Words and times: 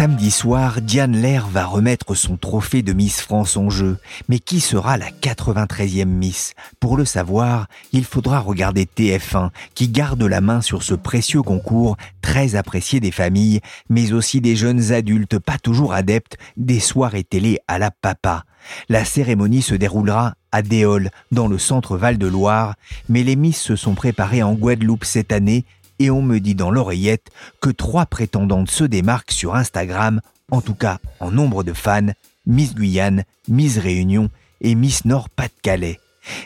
Samedi 0.00 0.30
soir, 0.30 0.80
Diane 0.80 1.14
Lair 1.14 1.46
va 1.46 1.66
remettre 1.66 2.14
son 2.14 2.38
trophée 2.38 2.80
de 2.80 2.94
Miss 2.94 3.20
France 3.20 3.58
en 3.58 3.68
jeu. 3.68 3.98
Mais 4.30 4.38
qui 4.38 4.60
sera 4.60 4.96
la 4.96 5.10
93e 5.10 6.06
Miss? 6.06 6.54
Pour 6.80 6.96
le 6.96 7.04
savoir, 7.04 7.66
il 7.92 8.06
faudra 8.06 8.38
regarder 8.38 8.86
TF1, 8.86 9.50
qui 9.74 9.88
garde 9.88 10.22
la 10.22 10.40
main 10.40 10.62
sur 10.62 10.82
ce 10.82 10.94
précieux 10.94 11.42
concours 11.42 11.98
très 12.22 12.54
apprécié 12.54 12.98
des 12.98 13.10
familles, 13.10 13.60
mais 13.90 14.14
aussi 14.14 14.40
des 14.40 14.56
jeunes 14.56 14.90
adultes 14.90 15.38
pas 15.38 15.58
toujours 15.58 15.92
adeptes 15.92 16.38
des 16.56 16.80
soirées 16.80 17.22
télé 17.22 17.58
à 17.68 17.78
la 17.78 17.90
papa. 17.90 18.44
La 18.88 19.04
cérémonie 19.04 19.60
se 19.60 19.74
déroulera 19.74 20.32
à 20.50 20.62
Déol, 20.62 21.10
dans 21.30 21.46
le 21.46 21.58
centre 21.58 21.98
Val-de-Loire, 21.98 22.74
mais 23.10 23.22
les 23.22 23.36
Miss 23.36 23.60
se 23.60 23.76
sont 23.76 23.94
préparées 23.94 24.42
en 24.42 24.54
Guadeloupe 24.54 25.04
cette 25.04 25.30
année 25.30 25.66
et 26.00 26.10
on 26.10 26.22
me 26.22 26.40
dit 26.40 26.56
dans 26.56 26.72
l'oreillette 26.72 27.30
que 27.60 27.70
trois 27.70 28.06
prétendantes 28.06 28.70
se 28.70 28.82
démarquent 28.82 29.30
sur 29.30 29.54
Instagram, 29.54 30.20
en 30.50 30.62
tout 30.62 30.74
cas 30.74 30.98
en 31.20 31.30
nombre 31.30 31.62
de 31.62 31.74
fans, 31.74 32.08
Miss 32.46 32.74
Guyane, 32.74 33.24
Miss 33.46 33.78
Réunion 33.78 34.30
et 34.62 34.74
Miss 34.74 35.04
Nord-Pas-de-Calais. 35.04 36.00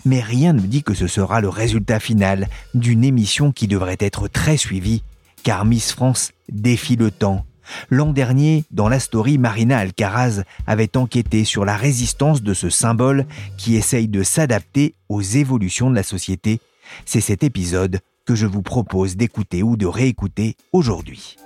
Mais 0.04 0.20
rien 0.20 0.52
ne 0.52 0.60
dit 0.60 0.82
que 0.82 0.94
ce 0.94 1.06
sera 1.06 1.40
le 1.40 1.48
résultat 1.48 2.00
final 2.00 2.48
d'une 2.74 3.04
émission 3.04 3.52
qui 3.52 3.68
devrait 3.68 3.96
être 4.00 4.28
très 4.28 4.56
suivie, 4.56 5.02
car 5.44 5.64
Miss 5.64 5.92
France 5.92 6.32
défie 6.50 6.96
le 6.96 7.10
temps. 7.10 7.46
L'an 7.90 8.12
dernier, 8.12 8.64
dans 8.72 8.88
la 8.88 9.00
story, 9.00 9.38
Marina 9.38 9.78
Alcaraz 9.78 10.42
avait 10.66 10.96
enquêté 10.96 11.44
sur 11.44 11.64
la 11.64 11.76
résistance 11.76 12.42
de 12.42 12.54
ce 12.54 12.70
symbole 12.70 13.24
qui 13.56 13.76
essaye 13.76 14.08
de 14.08 14.22
s'adapter 14.22 14.94
aux 15.08 15.22
évolutions 15.22 15.90
de 15.90 15.94
la 15.94 16.02
société. 16.02 16.60
C'est 17.06 17.22
cet 17.22 17.42
épisode 17.42 18.00
que 18.26 18.34
je 18.34 18.46
vous 18.46 18.62
propose 18.62 19.16
d'écouter 19.16 19.62
ou 19.62 19.76
de 19.76 19.86
réécouter 19.86 20.56
aujourd'hui. 20.72 21.36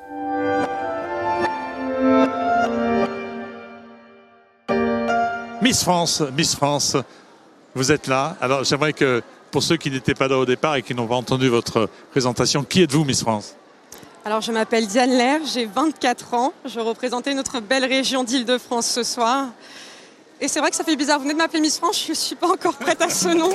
Miss 5.61 5.83
France, 5.83 6.23
Miss 6.37 6.55
France, 6.55 6.97
vous 7.75 7.91
êtes 7.91 8.07
là. 8.07 8.37
Alors 8.41 8.65
j'aimerais 8.65 8.93
que 8.93 9.23
pour 9.51 9.63
ceux 9.63 9.77
qui 9.77 9.91
n'étaient 9.91 10.15
pas 10.15 10.29
là 10.29 10.39
au 10.39 10.47
départ 10.47 10.77
et 10.77 10.83
qui 10.83 10.95
n'ont 10.95 11.07
pas 11.07 11.17
entendu 11.17 11.49
votre 11.49 11.89
présentation, 12.11 12.63
qui 12.63 12.83
êtes-vous 12.83 13.05
Miss 13.05 13.21
France? 13.23 13.55
Alors 14.25 14.41
je 14.41 14.53
m'appelle 14.53 14.87
Diane 14.87 15.11
Lair, 15.11 15.41
j'ai 15.53 15.67
24 15.67 16.35
ans. 16.35 16.53
Je 16.65 16.81
représentais 16.81 17.35
notre 17.35 17.61
belle 17.61 17.85
région 17.85 18.25
d'Île-de-France 18.25 18.87
ce 18.87 19.03
soir. 19.03 19.49
Et 20.41 20.49
c'est 20.49 20.61
vrai 20.61 20.71
que 20.71 20.77
ça 20.77 20.85
fait 20.85 20.97
bizarre, 20.97 21.19
vous 21.19 21.25
venez 21.25 21.35
de 21.35 21.39
m'appeler 21.39 21.61
Miss 21.61 21.79
France, 21.79 22.05
je 22.05 22.13
ne 22.13 22.15
suis 22.15 22.37
pas 22.37 22.49
encore 22.49 22.75
prête 22.75 23.03
à 23.03 23.11
ce 23.11 23.29
nom. 23.29 23.51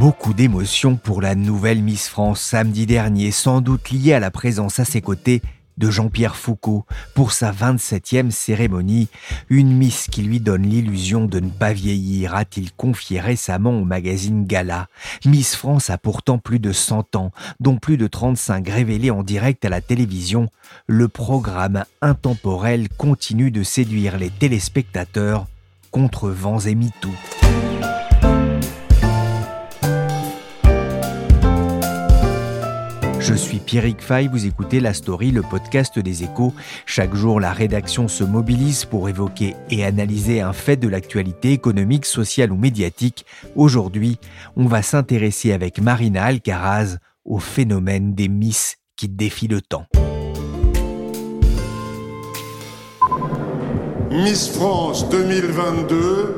Beaucoup 0.00 0.32
d'émotions 0.32 0.96
pour 0.96 1.20
la 1.20 1.34
nouvelle 1.34 1.82
Miss 1.82 2.08
France 2.08 2.40
samedi 2.40 2.86
dernier, 2.86 3.30
sans 3.30 3.60
doute 3.60 3.90
liée 3.90 4.14
à 4.14 4.18
la 4.18 4.30
présence 4.30 4.78
à 4.78 4.86
ses 4.86 5.02
côtés 5.02 5.42
de 5.76 5.90
Jean-Pierre 5.90 6.36
Foucault 6.36 6.86
pour 7.14 7.32
sa 7.32 7.52
27e 7.52 8.30
cérémonie, 8.30 9.08
une 9.50 9.76
Miss 9.76 10.06
qui 10.10 10.22
lui 10.22 10.40
donne 10.40 10.62
l'illusion 10.62 11.26
de 11.26 11.38
ne 11.38 11.50
pas 11.50 11.74
vieillir, 11.74 12.34
a-t-il 12.34 12.72
confié 12.72 13.20
récemment 13.20 13.78
au 13.78 13.84
magazine 13.84 14.46
Gala. 14.46 14.88
Miss 15.26 15.54
France 15.54 15.90
a 15.90 15.98
pourtant 15.98 16.38
plus 16.38 16.60
de 16.60 16.72
100 16.72 17.14
ans, 17.14 17.30
dont 17.60 17.76
plus 17.76 17.98
de 17.98 18.06
35 18.06 18.70
révélés 18.70 19.10
en 19.10 19.22
direct 19.22 19.66
à 19.66 19.68
la 19.68 19.82
télévision. 19.82 20.48
Le 20.86 21.08
programme 21.08 21.84
intemporel 22.00 22.88
continue 22.88 23.50
de 23.50 23.62
séduire 23.62 24.16
les 24.16 24.30
téléspectateurs 24.30 25.46
contre 25.90 26.30
vents 26.30 26.60
et 26.60 26.74
MeToo. 26.74 27.10
Je 33.20 33.34
suis 33.34 33.58
Pierrick 33.58 34.00
Fay, 34.00 34.28
vous 34.28 34.46
écoutez 34.46 34.80
La 34.80 34.94
Story, 34.94 35.30
le 35.30 35.42
podcast 35.42 35.98
des 35.98 36.24
échos. 36.24 36.54
Chaque 36.86 37.14
jour, 37.14 37.38
la 37.38 37.52
rédaction 37.52 38.08
se 38.08 38.24
mobilise 38.24 38.86
pour 38.86 39.10
évoquer 39.10 39.54
et 39.68 39.84
analyser 39.84 40.40
un 40.40 40.54
fait 40.54 40.78
de 40.78 40.88
l'actualité 40.88 41.52
économique, 41.52 42.06
sociale 42.06 42.50
ou 42.50 42.56
médiatique. 42.56 43.26
Aujourd'hui, 43.56 44.18
on 44.56 44.64
va 44.64 44.80
s'intéresser 44.80 45.52
avec 45.52 45.82
Marina 45.82 46.24
Alcaraz 46.24 46.96
au 47.26 47.38
phénomène 47.38 48.14
des 48.14 48.28
Miss 48.28 48.76
qui 48.96 49.08
défient 49.08 49.48
le 49.48 49.60
temps. 49.60 49.84
Miss 54.10 54.48
France 54.48 55.08
2022 55.10 56.36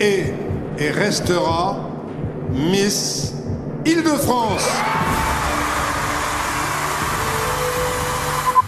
est 0.00 0.34
et 0.78 0.90
restera 0.90 1.88
Miss 2.52 3.34
Île-de-France. 3.86 4.68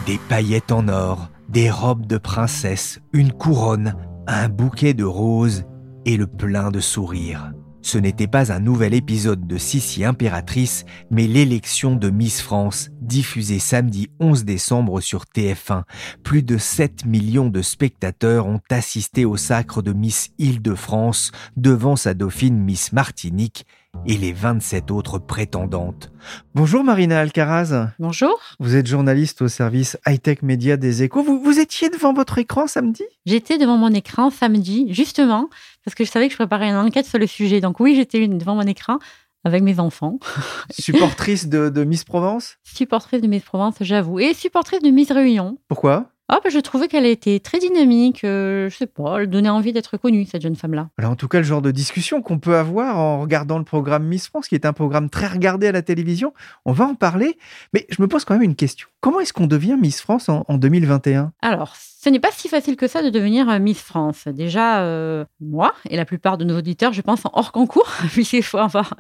Des 0.07 0.19
paillettes 0.29 0.73
en 0.73 0.89
or, 0.89 1.31
des 1.49 1.71
robes 1.71 2.07
de 2.07 2.19
princesse, 2.19 3.01
une 3.13 3.33
couronne, 3.33 3.95
un 4.27 4.49
bouquet 4.49 4.95
de 4.95 5.05
roses 5.05 5.65
et 6.05 6.17
le 6.17 6.27
plein 6.27 6.73
de 6.73 6.81
sourires. 6.81 7.53
Ce 7.83 7.99
n'était 7.99 8.27
pas 8.27 8.53
un 8.53 8.59
nouvel 8.59 8.95
épisode 8.95 9.47
de 9.47 9.59
Sissi 9.59 10.05
impératrice, 10.05 10.85
mais 11.11 11.29
l'élection 11.29 11.95
de 11.95 12.11
Miss 12.11 12.41
France, 12.41 12.91
diffusée 13.01 13.61
samedi 13.61 14.09
11 14.19 14.45
décembre 14.45 15.01
sur 15.01 15.25
TF1. 15.25 15.83
Plus 16.25 16.43
de 16.43 16.59
7 16.59 17.07
millions 17.07 17.49
de 17.49 17.63
spectateurs 17.63 18.47
ont 18.47 18.61
assisté 18.71 19.25
au 19.25 19.37
sacre 19.37 19.83
de 19.83 19.93
Miss 19.93 20.31
Île-de-France 20.39 21.31
devant 21.57 21.95
sa 21.95 22.15
dauphine 22.15 22.59
Miss 22.59 22.93
Martinique 22.93 23.67
et 24.07 24.17
les 24.17 24.33
27 24.33 24.91
autres 24.91 25.19
prétendantes. 25.19 26.11
Bonjour 26.55 26.83
Marina 26.83 27.21
Alcaraz. 27.21 27.91
Bonjour. 27.99 28.39
Vous 28.59 28.75
êtes 28.75 28.87
journaliste 28.87 29.43
au 29.43 29.49
service 29.49 29.97
high-tech 30.07 30.43
média 30.43 30.77
des 30.77 31.03
échos. 31.03 31.23
Vous, 31.23 31.41
vous 31.41 31.61
étiez 31.61 31.89
devant 31.89 32.13
votre 32.13 32.39
écran 32.39 32.67
samedi? 32.67 33.05
J'étais 33.27 33.59
devant 33.59 33.77
mon 33.77 33.93
écran 33.93 34.31
samedi, 34.31 34.93
justement, 34.93 35.49
parce 35.85 35.95
que 35.95 36.05
je 36.05 36.11
savais 36.11 36.27
que 36.27 36.33
je 36.33 36.39
préparais 36.39 36.69
une 36.69 36.77
enquête 36.77 37.07
sur 37.07 37.19
le 37.19 37.27
sujet. 37.27 37.61
Donc 37.61 37.81
oui, 37.81 37.95
j'étais 37.95 38.27
devant 38.27 38.55
mon 38.55 38.63
écran 38.63 38.99
avec 39.45 39.63
mes 39.63 39.79
enfants. 39.79 40.19
Supportrice 40.71 41.49
de, 41.49 41.69
de 41.69 41.85
Miss 41.85 42.05
Provence? 42.05 42.57
Supportrice 42.65 43.21
de 43.21 43.27
Miss 43.29 43.43
Provence, 43.43 43.75
j'avoue. 43.81 44.19
Et 44.19 44.35
supportrice 44.35 44.83
de 44.83 44.91
Miss 44.91 45.11
Réunion. 45.11 45.59
Pourquoi? 45.69 46.12
Ah, 46.33 46.41
bah, 46.43 46.49
je 46.51 46.59
trouvais 46.61 46.89
qu'elle 46.89 47.05
était 47.05 47.41
très 47.41 47.59
dynamique. 47.59 48.25
euh, 48.25 48.71
je 48.71 48.77
sais 48.77 48.87
pas, 48.87 49.21
elle 49.21 49.29
donnait 49.29 49.51
envie 49.51 49.73
d'être 49.73 49.99
connue, 49.99 50.25
cette 50.25 50.41
jeune 50.41 50.57
femme-là. 50.57 50.89
En 51.03 51.15
tout 51.15 51.29
cas, 51.29 51.39
le 51.39 51.45
genre 51.45 51.61
de 51.61 51.71
discussion 51.71 52.23
qu'on 52.23 52.39
peut 52.39 52.57
avoir 52.57 52.99
en 52.99 53.21
regardant 53.21 53.59
le 53.59 53.65
programme 53.65 54.05
Miss 54.05 54.29
France, 54.29 54.49
qui 54.49 54.55
est 54.55 54.65
un 54.65 54.73
programme 54.73 55.11
très 55.11 55.27
regardé 55.27 55.67
à 55.67 55.73
la 55.73 55.83
télévision, 55.83 56.33
on 56.65 56.73
va 56.73 56.87
en 56.87 56.95
parler. 56.95 57.37
Mais 57.75 57.87
je 57.91 58.01
me 58.01 58.09
pose 58.09 58.25
quand 58.25 58.35
même 58.35 58.43
une 58.43 58.57
question. 58.57 58.89
Comment 59.01 59.21
est-ce 59.21 59.35
qu'on 59.35 59.47
devient 59.47 59.77
Miss 59.79 60.01
France 60.01 60.29
en, 60.29 60.45
en 60.49 60.57
2021 60.57 61.33
Alors, 61.43 61.75
ce 61.77 62.09
n'est 62.09 62.19
pas 62.19 62.33
si 62.33 62.49
facile 62.49 62.77
que 62.77 62.89
ça 62.89 63.03
de 63.03 63.11
devenir 63.11 63.49
euh, 63.49 63.61
Miss 63.61 63.81
France. 63.81 64.27
Déjà, 64.27 64.81
euh, 64.81 65.25
moi 65.41 65.73
et 65.89 65.97
la 65.97 66.05
plupart 66.05 66.37
de 66.37 66.45
nos 66.45 66.59
auditeurs, 66.59 66.93
je 66.93 67.01
pense, 67.01 67.25
en 67.27 67.31
hors 67.33 67.53
concours, 67.53 67.89
puisqu'il 68.11 68.43
faut 68.43 68.59
avoir 68.59 68.95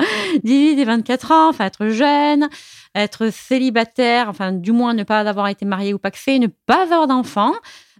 18 0.44 0.78
et 0.78 0.84
24 0.84 1.32
ans, 1.32 1.48
enfin 1.48 1.64
être 1.64 1.88
jeune, 1.88 2.48
être 2.94 3.30
célibataire, 3.30 4.28
enfin 4.28 4.52
du 4.52 4.72
moins 4.72 4.94
ne 4.94 5.02
pas 5.02 5.20
avoir 5.20 5.48
été 5.48 5.64
marié 5.64 5.94
ou 5.94 5.98
paxé, 5.98 6.38
ne 6.38 6.48
pas 6.48 6.82
avoir 6.82 7.06
d'enfant. 7.06 7.52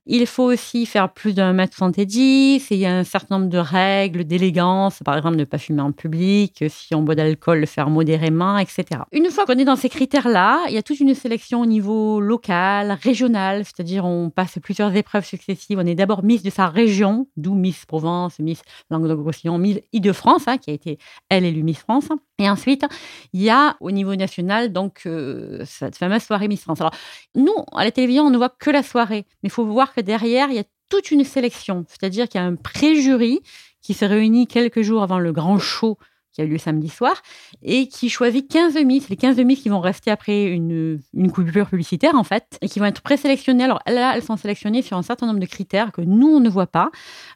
Il 0.05 0.27
faut 0.27 0.43
aussi 0.43 0.85
faire 0.85 1.13
plus 1.13 1.33
d'un 1.33 1.53
mètre 1.53 1.77
70. 1.77 2.73
Et 2.73 2.75
il 2.75 2.81
y 2.81 2.87
a 2.87 2.97
un 2.97 3.05
certain 3.05 3.39
nombre 3.39 3.51
de 3.51 3.59
règles 3.59 4.25
d'élégance. 4.25 4.99
Par 5.05 5.17
exemple, 5.17 5.37
ne 5.37 5.45
pas 5.45 5.59
fumer 5.59 5.83
en 5.83 5.93
public. 5.93 6.65
Si 6.69 6.95
on 6.95 7.03
boit 7.03 7.15
d'alcool, 7.15 7.61
le 7.61 7.67
faire 7.67 7.89
modérément, 7.89 8.59
etc. 8.59 9.03
Une 9.13 9.31
fois 9.31 9.47
qu'on 9.47 9.59
est 9.59 9.65
dans 9.65 9.77
ces 9.77 9.89
critères-là, 9.89 10.65
il 10.69 10.75
y 10.75 10.79
a 10.79 10.83
toute 10.83 10.99
une 10.99 11.15
sélection 11.15 11.61
au 11.61 11.67
niveau 11.67 12.21
local, 12.21 12.99
régional. 13.01 13.65
C'est-à-dire, 13.65 14.05
on 14.05 14.31
passe 14.31 14.59
plusieurs 14.61 14.95
épreuves 14.97 15.25
successives. 15.25 15.79
On 15.79 15.87
est 15.87 15.95
d'abord 15.95 16.25
Miss 16.25 16.43
de 16.43 16.51
sa 16.51 16.67
région, 16.67 17.29
d'où 17.37 17.55
Miss 17.55 17.87
Provence, 17.87 18.41
Miss 18.41 18.63
Languedoc-Roussillon, 18.91 19.59
Miss 19.59 19.79
Île-de-France, 19.93 20.49
hein, 20.49 20.59
qui 20.59 20.71
a 20.71 20.75
été, 20.75 20.99
elle, 21.29 21.45
élue 21.45 21.63
Miss 21.63 21.79
France. 21.79 22.09
Et 22.41 22.51
ensuite, 22.51 22.85
il 23.33 23.43
y 23.43 23.51
a 23.51 23.77
au 23.81 23.93
niveau 23.93 24.17
national, 24.17 24.73
donc, 24.73 25.03
euh, 25.07 25.63
cette 25.65 25.97
fameuse 25.97 26.23
soirée 26.23 26.49
Miss 26.49 26.63
France. 26.63 26.81
Alors, 26.81 26.95
nous, 27.37 27.55
à 27.73 27.85
la 27.85 27.93
télévision, 27.93 28.25
on 28.25 28.31
ne 28.31 28.37
voit 28.37 28.49
que 28.49 28.71
la 28.71 28.83
soirée. 28.83 29.27
Mais 29.43 29.49
il 29.49 29.51
faut 29.51 29.65
voir 29.65 29.92
que 29.95 30.01
derrière, 30.01 30.49
il 30.51 30.57
y 30.57 30.61
a 30.61 30.65
toute 30.89 31.11
une 31.11 31.25
sélection. 31.25 31.85
C'est-à-dire 31.89 32.29
qu'il 32.29 32.41
y 32.41 32.45
a 32.45 32.47
un 32.47 32.57
pré-jury 32.57 33.41
qui 33.81 33.95
se 33.95 34.05
réunit 34.05 34.47
quelques 34.47 34.83
jours 34.83 35.03
avant 35.03 35.19
le 35.19 35.33
grand 35.33 35.59
show 35.59 35.99
qui 36.33 36.41
a 36.41 36.45
eu 36.45 36.49
lieu 36.49 36.59
samedi 36.59 36.89
soir, 36.89 37.15
et 37.63 37.89
qui 37.89 38.09
choisit 38.09 38.51
15 38.51 38.77
Miss, 38.85 39.09
les 39.11 39.17
15 39.17 39.37
Miss 39.39 39.61
qui 39.61 39.69
vont 39.69 39.81
rester 39.81 40.11
après 40.11 40.45
une, 40.45 40.99
une 41.13 41.31
coupure 41.31 41.69
publicitaire, 41.69 42.15
en 42.15 42.25
fait, 42.25 42.59
et 42.63 42.69
qui 42.69 42.79
vont 42.79 42.87
être 42.87 43.03
présélectionnées. 43.03 43.65
Alors 43.65 43.81
là, 43.87 44.15
elles 44.17 44.23
sont 44.23 44.37
sélectionnées 44.37 44.83
sur 44.83 44.97
un 44.97 45.03
certain 45.03 45.27
nombre 45.27 45.41
de 45.41 45.47
critères 45.47 45.93
que 45.93 46.01
nous, 46.01 46.29
on 46.29 46.41
ne 46.41 46.49
voit 46.49 46.67
pas. 46.67 46.91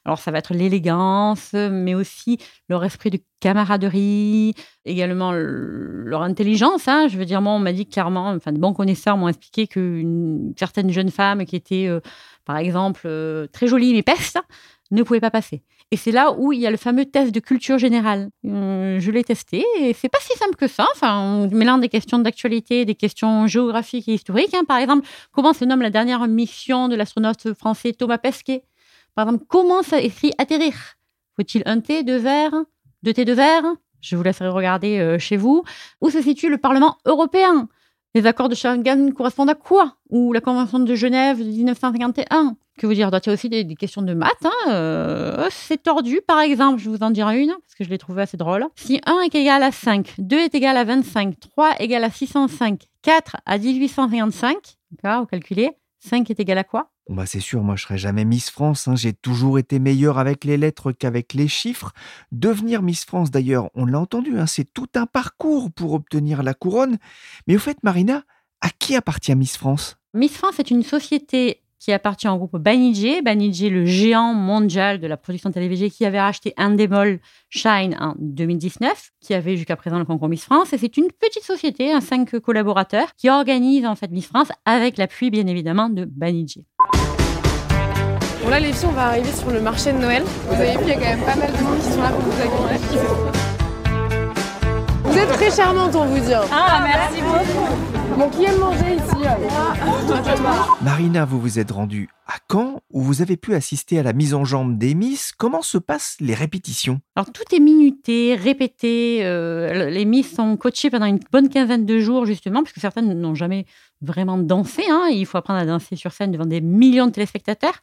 Alors 0.05 0.19
ça 0.19 0.31
va 0.31 0.39
être 0.39 0.55
l'élégance, 0.55 1.53
mais 1.53 1.95
aussi 1.95 2.39
leur 2.69 2.85
esprit 2.85 3.11
de 3.11 3.19
camaraderie, 3.41 4.55
également 4.87 5.33
leur 5.33 6.23
intelligence. 6.23 6.89
Hein. 6.89 7.09
Je 7.09 7.19
veux 7.19 7.27
dire, 7.27 7.43
moi, 7.43 7.53
on 7.53 7.59
m'a 7.59 7.73
dit 7.73 7.87
clairement, 7.87 8.31
enfin, 8.31 8.53
de 8.53 8.59
bons 8.59 8.73
connaisseurs 8.73 9.19
m'ont 9.19 9.29
expliqué 9.29 9.67
qu'une 9.67 10.55
certaine 10.57 10.91
jeune 10.91 11.11
femme 11.11 11.45
qui 11.45 11.55
était, 11.55 11.87
euh, 11.87 12.01
par 12.47 12.57
exemple, 12.57 13.03
euh, 13.05 13.47
très 13.49 13.67
jolie 13.67 13.93
mais 13.93 14.03
peste, 14.03 14.39
ne 14.91 15.03
pouvait 15.03 15.21
pas 15.21 15.31
passer. 15.31 15.63
Et 15.91 15.97
c'est 15.97 16.11
là 16.13 16.33
où 16.33 16.53
il 16.53 16.61
y 16.61 16.67
a 16.67 16.71
le 16.71 16.77
fameux 16.77 17.05
test 17.05 17.33
de 17.33 17.41
culture 17.41 17.79
générale. 17.79 18.31
Euh, 18.45 18.99
je 18.99 19.11
l'ai 19.11 19.23
testé 19.23 19.65
et 19.81 19.93
c'est 19.93 20.09
pas 20.09 20.19
si 20.21 20.37
simple 20.39 20.57
que 20.57 20.67
ça. 20.67 20.87
Enfin, 20.95 21.21
on 21.21 21.49
mélange 21.49 21.81
des 21.81 21.89
questions 21.89 22.19
d'actualité, 22.19 22.85
des 22.85 22.95
questions 22.95 23.47
géographiques 23.47 24.09
et 24.09 24.15
historiques. 24.15 24.55
Hein. 24.55 24.65
Par 24.65 24.79
exemple, 24.79 25.07
comment 25.33 25.53
se 25.53 25.65
nomme 25.65 25.83
la 25.83 25.91
dernière 25.91 26.27
mission 26.27 26.89
de 26.89 26.97
l'astronaute 26.97 27.53
français 27.55 27.93
Thomas 27.93 28.19
Pesquet? 28.19 28.65
Par 29.15 29.27
exemple, 29.27 29.45
comment 29.49 29.83
ça 29.83 30.01
écrit 30.01 30.33
atterrir 30.39 30.75
Faut-il 31.37 31.63
un 31.67 31.81
T, 31.81 32.03
deux 32.03 32.19
verres, 32.19 32.55
deux 33.03 33.13
T, 33.13 33.25
deux 33.25 33.35
verres? 33.35 33.65
Je 34.01 34.17
vous 34.17 34.23
laisserai 34.23 34.49
regarder 34.49 34.99
euh, 34.99 35.19
chez 35.19 35.37
vous. 35.37 35.65
Où 36.01 36.11
se 36.11 36.21
situe 36.21 36.49
le 36.49 36.59
Parlement 36.59 36.99
européen? 37.07 37.69
Les 38.17 38.25
accords 38.25 38.49
de 38.49 38.55
Schengen 38.55 39.13
correspondent 39.13 39.51
à 39.51 39.55
quoi? 39.55 39.97
Ou 40.09 40.33
la 40.33 40.41
Convention 40.41 40.79
de 40.79 40.95
Genève 40.95 41.39
de 41.39 41.45
1951 41.45 42.57
Que 42.79 42.87
vous 42.87 42.95
dire? 42.95 43.11
Il 43.13 43.27
y 43.27 43.29
a 43.29 43.33
aussi 43.33 43.51
des, 43.51 43.75
questions 43.75 44.01
de 44.01 44.15
maths. 44.15 44.33
Hein, 44.43 44.71
euh, 44.71 45.49
c'est 45.51 45.83
tordu, 45.83 46.23
par 46.27 46.41
exemple. 46.41 46.81
Je 46.81 46.89
vous 46.89 47.03
en 47.03 47.11
dirai 47.11 47.43
une, 47.43 47.51
parce 47.51 47.75
que 47.77 47.85
je 47.85 47.91
l'ai 47.91 47.99
trouvé 47.99 48.23
assez 48.23 48.39
drôle. 48.39 48.65
Si 48.75 49.03
1 49.05 49.21
est 49.21 49.35
égal 49.35 49.63
à 49.63 49.71
5, 49.71 50.15
2 50.17 50.37
est 50.39 50.55
égal 50.55 50.79
à 50.79 50.85
25, 50.85 51.39
3 51.39 51.73
est 51.73 51.85
égal 51.85 52.05
à 52.05 52.11
605, 52.11 52.85
4 53.03 53.37
à 53.45 53.59
1855, 53.59 54.57
vous 55.03 55.27
calculez, 55.27 55.73
5 56.07 56.31
est 56.31 56.41
égal 56.41 56.59
à 56.59 56.65
quoi? 56.65 56.91
Bah 57.09 57.27
c'est 57.27 57.41
sûr, 57.41 57.63
moi 57.63 57.77
je 57.77 57.83
serai 57.83 57.99
jamais 57.99 58.25
Miss 58.25 58.51
France. 58.51 58.89
Hein. 58.89 58.97
J'ai 58.97 59.13
toujours 59.13 59.59
été 59.59 59.79
meilleure 59.79 60.19
avec 60.19 60.45
les 60.45 60.57
lettres 60.57 60.93
qu'avec 60.93 61.35
les 61.35 61.49
chiffres. 61.49 61.93
Devenir 62.33 62.83
Miss 62.83 63.05
France, 63.05 63.31
d'ailleurs, 63.31 63.71
on 63.75 63.87
l'a 63.87 64.01
entendu, 64.01 64.39
hein, 64.39 64.47
c'est 64.47 64.73
tout 64.73 64.89
un 64.95 65.07
parcours 65.07 65.71
pour 65.73 65.93
obtenir 65.93 66.43
la 66.43 66.55
couronne. 66.55 66.99
Mais 67.47 67.57
au 67.57 67.59
fait, 67.59 67.83
Marina, 67.83 68.23
à 68.61 68.71
qui 68.71 68.97
appartient 68.97 69.35
Miss 69.35 69.57
France? 69.57 69.97
Miss 70.15 70.37
France 70.37 70.59
est 70.59 70.71
une 70.71 70.83
société 70.83 71.63
qui 71.79 71.93
appartient 71.93 72.29
au 72.29 72.37
groupe 72.37 72.57
Banijé. 72.57 73.23
Banijé, 73.23 73.71
le 73.71 73.85
géant 73.85 74.35
mondial 74.35 74.99
de 74.99 75.07
la 75.07 75.17
production 75.17 75.51
télévisée 75.51 75.91
qui 75.91 76.05
avait 76.05 76.21
racheté 76.21 76.55
Endemol 76.59 77.21
Shine 77.49 77.97
en 78.01 78.15
2019, 78.19 79.11
qui 79.21 79.35
avait 79.35 79.57
jusqu'à 79.57 79.77
présent 79.77 79.99
le 79.99 80.05
concours 80.05 80.29
Miss 80.29 80.45
France. 80.45 80.73
Et 80.73 80.79
c'est 80.79 80.97
une 80.97 81.09
petite 81.13 81.45
société, 81.45 81.93
un 81.93 82.01
cinq 82.01 82.39
collaborateurs, 82.41 83.15
qui 83.17 83.31
organise 83.31 83.85
en 83.87 83.95
fait 83.95 84.11
Miss 84.11 84.27
France 84.27 84.49
avec 84.65 84.97
l'appui 84.97 85.31
bien 85.31 85.47
évidemment 85.47 85.89
de 85.89 86.05
Banijé. 86.05 86.65
Bon 88.43 88.51
là 88.51 88.61
les 88.61 88.73
filles 88.73 88.89
on 88.89 88.93
va 88.93 89.07
arriver 89.07 89.33
sur 89.33 89.51
le 89.51 89.61
marché 89.61 89.93
de 89.93 89.99
Noël. 89.99 90.23
Vous 90.49 90.55
avez 90.55 90.77
vu 90.77 90.83
il 90.83 90.89
y 90.89 90.93
a 90.93 90.95
quand 90.95 91.01
même 91.01 91.25
pas 91.25 91.35
mal 91.35 91.53
de 91.53 91.63
monde 91.63 91.79
qui 91.79 91.91
sont 91.91 92.01
là 92.01 92.11
pour 92.11 92.21
vous 92.21 92.41
accueillir. 92.41 93.03
Vous 95.05 95.19
êtes 95.19 95.33
très 95.33 95.51
charmante 95.51 95.95
on 95.97 96.05
vous 96.05 96.21
dit. 96.21 96.33
Ah 96.33 96.85
merci 96.85 97.23
beaucoup. 97.23 98.06
Bon 98.17 98.31
qui 98.31 98.45
aime 98.45 98.59
manger 98.59 98.97
ici 98.97 99.17
Marina, 100.81 101.27
vous 101.27 101.39
vous 101.39 101.59
êtes 101.59 101.71
rendue 101.71 102.09
à 102.27 102.37
Caen 102.51 102.81
où 102.91 103.03
vous 103.03 103.21
avez 103.21 103.37
pu 103.37 103.55
assister 103.55 103.99
à 103.99 104.03
la 104.03 104.15
mise 104.15 104.33
en 104.33 104.47
jambe 104.47 104.79
des 104.79 104.95
Miss. 104.95 105.33
Comment 105.37 105.61
se 105.61 105.77
passent 105.77 106.17
les 106.21 106.33
répétitions? 106.33 107.01
Alors 107.15 107.31
tout 107.31 107.43
est 107.55 107.61
minuté, 107.61 108.35
répété. 108.35 109.21
Euh, 109.23 109.91
les 109.91 110.07
Miss 110.07 110.35
sont 110.35 110.57
coachées 110.57 110.89
pendant 110.89 111.05
une 111.05 111.21
bonne 111.31 111.51
quinzaine 111.51 111.85
de 111.85 111.99
jours 111.99 112.25
justement, 112.25 112.63
puisque 112.63 112.81
certaines 112.81 113.13
n'ont 113.13 113.35
jamais 113.35 113.67
vraiment 114.01 114.39
dansé. 114.39 114.83
Hein. 114.89 115.09
Il 115.11 115.27
faut 115.27 115.37
apprendre 115.37 115.61
à 115.61 115.67
danser 115.67 115.97
sur 115.97 116.13
scène 116.13 116.33
devant 116.33 116.47
des 116.47 116.63
millions 116.63 117.09
de 117.09 117.13
téléspectateurs. 117.13 117.79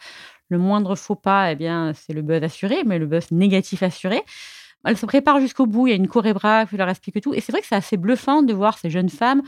Le 0.49 0.57
moindre 0.57 0.95
faux 0.95 1.15
pas, 1.15 1.51
eh 1.51 1.55
bien, 1.55 1.93
c'est 1.93 2.13
le 2.13 2.23
buzz 2.23 2.41
assuré, 2.41 2.83
mais 2.85 2.97
le 2.97 3.05
buzz 3.05 3.29
négatif 3.29 3.83
assuré. 3.83 4.23
Elle 4.85 4.97
se 4.97 5.05
prépare 5.05 5.39
jusqu'au 5.39 5.65
bout, 5.65 5.87
il 5.87 5.91
y 5.91 5.93
a 5.93 5.95
une 5.95 6.07
chorégraphe 6.07 6.71
qui 6.71 6.77
leur 6.77 6.89
explique 6.89 7.21
tout. 7.21 7.33
Et 7.33 7.39
c'est 7.39 7.51
vrai 7.51 7.61
que 7.61 7.67
c'est 7.67 7.75
assez 7.75 7.97
bluffant 7.97 8.41
de 8.43 8.53
voir 8.53 8.77
ces 8.77 8.89
jeunes 8.89 9.09
femmes, 9.09 9.41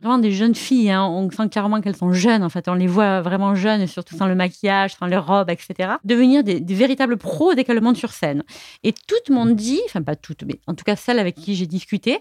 vraiment 0.00 0.18
des 0.18 0.32
jeunes 0.32 0.54
filles. 0.54 0.90
Hein. 0.90 1.04
On 1.04 1.30
sent 1.30 1.48
carrément 1.50 1.80
qu'elles 1.80 1.96
sont 1.96 2.12
jeunes, 2.12 2.42
en 2.42 2.48
fait. 2.48 2.68
On 2.68 2.74
les 2.74 2.86
voit 2.86 3.20
vraiment 3.20 3.54
jeunes, 3.54 3.86
surtout 3.86 4.16
sans 4.16 4.26
le 4.26 4.34
maquillage, 4.34 4.94
sans 4.94 5.06
leur 5.06 5.26
robe, 5.26 5.50
etc. 5.50 5.94
Devenir 6.04 6.42
des, 6.42 6.60
des 6.60 6.74
véritables 6.74 7.16
pros 7.16 7.54
dès 7.54 7.64
qu'elles 7.64 7.80
montent 7.80 7.96
sur 7.96 8.12
scène. 8.12 8.42
Et 8.82 8.92
tout 8.92 9.14
le 9.28 9.34
monde 9.34 9.54
dit, 9.54 9.80
enfin 9.86 10.02
pas 10.02 10.16
toutes, 10.16 10.42
mais 10.44 10.60
en 10.66 10.74
tout 10.74 10.84
cas 10.84 10.96
celles 10.96 11.18
avec 11.18 11.34
qui 11.34 11.54
j'ai 11.54 11.66
discuté, 11.66 12.18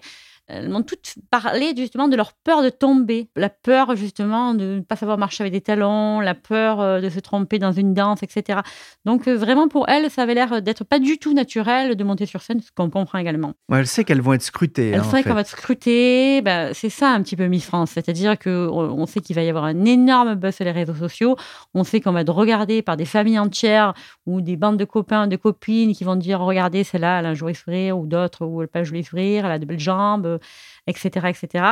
elles 0.49 0.69
m'ont 0.69 0.81
toutes 0.81 1.15
parlé 1.29 1.73
justement 1.77 2.07
de 2.07 2.15
leur 2.15 2.33
peur 2.33 2.63
de 2.63 2.69
tomber, 2.69 3.29
la 3.35 3.49
peur 3.49 3.95
justement 3.95 4.53
de 4.53 4.75
ne 4.75 4.79
pas 4.81 4.95
savoir 4.95 5.17
marcher 5.17 5.43
avec 5.43 5.53
des 5.53 5.61
talons, 5.61 6.19
la 6.19 6.33
peur 6.33 6.81
euh, 6.81 7.01
de 7.01 7.09
se 7.09 7.19
tromper 7.19 7.59
dans 7.59 7.71
une 7.71 7.93
danse, 7.93 8.23
etc. 8.23 8.61
Donc 9.05 9.27
euh, 9.27 9.35
vraiment 9.35 9.67
pour 9.67 9.87
elles, 9.89 10.09
ça 10.09 10.23
avait 10.23 10.33
l'air 10.33 10.61
d'être 10.61 10.83
pas 10.83 10.99
du 10.99 11.17
tout 11.19 11.33
naturel 11.33 11.95
de 11.95 12.03
monter 12.03 12.25
sur 12.25 12.41
scène, 12.41 12.61
ce 12.61 12.71
qu'on 12.75 12.89
comprend 12.89 13.19
également. 13.19 13.53
Ouais, 13.69 13.79
elle 13.79 13.87
sait 13.87 14.03
qu'elles 14.03 14.21
vont 14.21 14.33
être 14.33 14.41
scrutées. 14.41 14.89
Elle 14.89 15.01
hein, 15.01 15.03
sait 15.03 15.23
qu'elles 15.23 15.33
vont 15.33 15.39
être 15.39 15.47
scrutées. 15.47 16.41
Bah, 16.41 16.73
c'est 16.73 16.89
ça 16.89 17.09
un 17.11 17.21
petit 17.21 17.35
peu 17.35 17.45
Miss 17.45 17.65
France, 17.65 17.91
c'est-à-dire 17.91 18.37
que 18.37 18.67
on 18.69 19.05
sait 19.05 19.19
qu'il 19.19 19.35
va 19.35 19.43
y 19.43 19.49
avoir 19.49 19.65
un 19.65 19.85
énorme 19.85 20.35
buzz 20.35 20.55
sur 20.55 20.65
les 20.65 20.71
réseaux 20.71 20.95
sociaux. 20.95 21.35
On 21.73 21.83
sait 21.83 22.01
qu'on 22.01 22.11
va 22.11 22.21
être 22.21 22.33
regardé 22.33 22.81
par 22.81 22.97
des 22.97 23.05
familles 23.05 23.39
entières 23.39 23.93
ou 24.25 24.41
des 24.41 24.57
bandes 24.57 24.77
de 24.77 24.85
copains, 24.85 25.27
de 25.27 25.35
copines 25.35 25.93
qui 25.93 26.03
vont 26.03 26.15
dire 26.15 26.39
regardez 26.39 26.83
celle-là, 26.83 27.19
elle 27.19 27.25
a 27.27 27.29
un 27.29 27.33
joli 27.33 27.55
sourire 27.55 27.97
ou 27.97 28.07
d'autres 28.07 28.45
où 28.45 28.61
elle 28.61 28.65
n'a 28.65 28.67
pas 28.67 28.79
un 28.79 28.83
joli 28.83 29.03
sourire, 29.03 29.45
elle 29.45 29.51
a 29.51 29.59
de 29.59 29.65
belles 29.65 29.79
jambes 29.79 30.38
etc., 30.87 31.27
etc. 31.27 31.65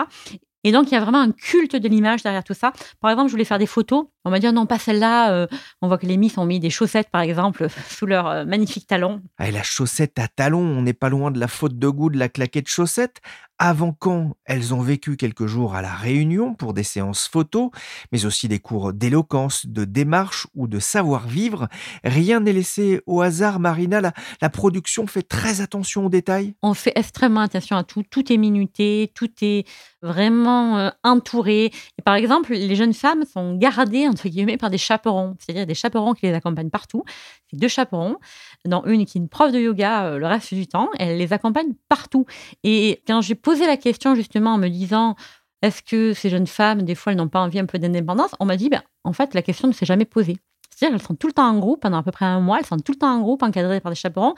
Et 0.63 0.71
donc, 0.71 0.87
il 0.87 0.93
y 0.93 0.97
a 0.97 0.99
vraiment 0.99 1.21
un 1.21 1.31
culte 1.31 1.75
de 1.75 1.87
l'image 1.87 2.23
derrière 2.23 2.43
tout 2.43 2.53
ça. 2.53 2.73
Par 2.99 3.11
exemple, 3.11 3.29
je 3.29 3.33
voulais 3.33 3.45
faire 3.45 3.59
des 3.59 3.67
photos. 3.67 4.07
On 4.27 4.29
m'a 4.29 4.39
dit, 4.39 4.51
non, 4.51 4.65
pas 4.65 4.77
celle-là. 4.77 5.31
Euh, 5.31 5.47
on 5.81 5.87
voit 5.87 5.97
que 5.97 6.05
les 6.05 6.17
Miss 6.17 6.37
ont 6.37 6.45
mis 6.45 6.59
des 6.59 6.69
chaussettes, 6.69 7.09
par 7.09 7.21
exemple, 7.21 7.67
sous 7.89 8.05
leurs 8.05 8.27
euh, 8.27 8.43
magnifiques 8.43 8.85
talons. 8.85 9.21
Ah, 9.37 9.47
et 9.47 9.51
la 9.51 9.63
chaussette 9.63 10.19
à 10.19 10.27
talons, 10.27 10.59
on 10.59 10.81
n'est 10.81 10.91
pas 10.91 11.07
loin 11.07 11.31
de 11.31 11.39
la 11.39 11.47
faute 11.47 11.79
de 11.79 11.87
goût 11.87 12.09
de 12.09 12.19
la 12.19 12.27
claquette 12.27 12.67
chaussette. 12.67 13.21
Avant 13.59 13.91
quand 13.91 14.35
elles 14.45 14.75
ont 14.75 14.81
vécu 14.81 15.17
quelques 15.17 15.47
jours 15.47 15.73
à 15.73 15.81
la 15.81 15.91
Réunion 15.91 16.53
pour 16.53 16.75
des 16.75 16.83
séances 16.83 17.27
photos, 17.27 17.71
mais 18.11 18.25
aussi 18.25 18.47
des 18.47 18.59
cours 18.59 18.93
d'éloquence, 18.93 19.65
de 19.65 19.83
démarche 19.83 20.45
ou 20.53 20.67
de 20.67 20.77
savoir-vivre. 20.77 21.67
Rien 22.03 22.39
n'est 22.39 22.53
laissé 22.53 23.01
au 23.07 23.21
hasard, 23.21 23.59
Marina. 23.59 23.99
La, 23.99 24.13
la, 24.41 24.49
production 24.49 25.07
fait 25.07 25.23
très 25.23 25.61
attention 25.61 26.05
aux 26.05 26.09
détails. 26.09 26.53
On 26.61 26.75
fait 26.75 26.91
extrêmement 26.93 27.39
attention 27.39 27.77
à 27.77 27.83
tout. 27.83 28.03
Tout 28.03 28.31
est 28.31 28.37
minuté, 28.37 29.11
tout 29.15 29.31
est 29.41 29.65
vraiment 30.03 30.77
euh, 30.77 30.89
entouré. 31.03 31.65
Et 31.97 32.01
par 32.05 32.13
exemple, 32.13 32.53
les 32.53 32.75
jeunes 32.75 32.93
femmes 32.93 33.23
sont 33.25 33.55
gardées, 33.55 34.07
entre 34.17 34.29
guillemets, 34.29 34.57
par 34.57 34.69
des 34.69 34.77
chaperons, 34.79 35.35
c'est-à-dire 35.39 35.67
des 35.67 35.75
chaperons 35.75 36.13
qui 36.13 36.25
les 36.25 36.33
accompagnent 36.33 36.71
partout. 36.71 37.03
C'est 37.49 37.59
deux 37.59 37.67
chaperons, 37.67 38.17
dont 38.65 38.83
une 38.85 39.05
qui 39.05 39.17
est 39.17 39.21
une 39.21 39.29
prof 39.29 39.51
de 39.51 39.59
yoga 39.59 40.05
euh, 40.05 40.17
le 40.17 40.25
reste 40.25 40.53
du 40.53 40.67
temps. 40.67 40.89
Elle 40.97 41.17
les 41.17 41.33
accompagne 41.33 41.73
partout. 41.87 42.25
Et 42.63 43.03
quand 43.07 43.21
j'ai 43.21 43.35
posé 43.35 43.67
la 43.67 43.77
question 43.77 44.15
justement 44.15 44.55
en 44.55 44.57
me 44.57 44.69
disant 44.69 45.15
est-ce 45.61 45.81
que 45.81 46.13
ces 46.13 46.29
jeunes 46.29 46.47
femmes, 46.47 46.83
des 46.83 46.95
fois, 46.95 47.11
elles 47.11 47.17
n'ont 47.17 47.29
pas 47.29 47.41
envie 47.41 47.59
un 47.59 47.65
peu 47.65 47.79
d'indépendance 47.79 48.31
On 48.39 48.45
m'a 48.45 48.57
dit 48.57 48.69
ben, 48.69 48.81
en 49.03 49.13
fait, 49.13 49.33
la 49.33 49.41
question 49.41 49.67
ne 49.67 49.73
s'est 49.73 49.85
jamais 49.85 50.05
posée. 50.05 50.37
C'est-à-dire 50.69 50.97
qu'elles 50.97 51.07
sont 51.07 51.15
tout 51.15 51.27
le 51.27 51.33
temps 51.33 51.49
en 51.49 51.57
groupe, 51.57 51.81
pendant 51.81 51.97
à 51.97 52.03
peu 52.03 52.11
près 52.11 52.25
un 52.25 52.39
mois, 52.39 52.59
elles 52.59 52.65
sont 52.65 52.77
tout 52.77 52.91
le 52.91 52.99
temps 52.99 53.15
en 53.15 53.21
groupe, 53.21 53.41
encadrées 53.41 53.79
par 53.79 53.91
des 53.91 53.95
chaperons. 53.95 54.35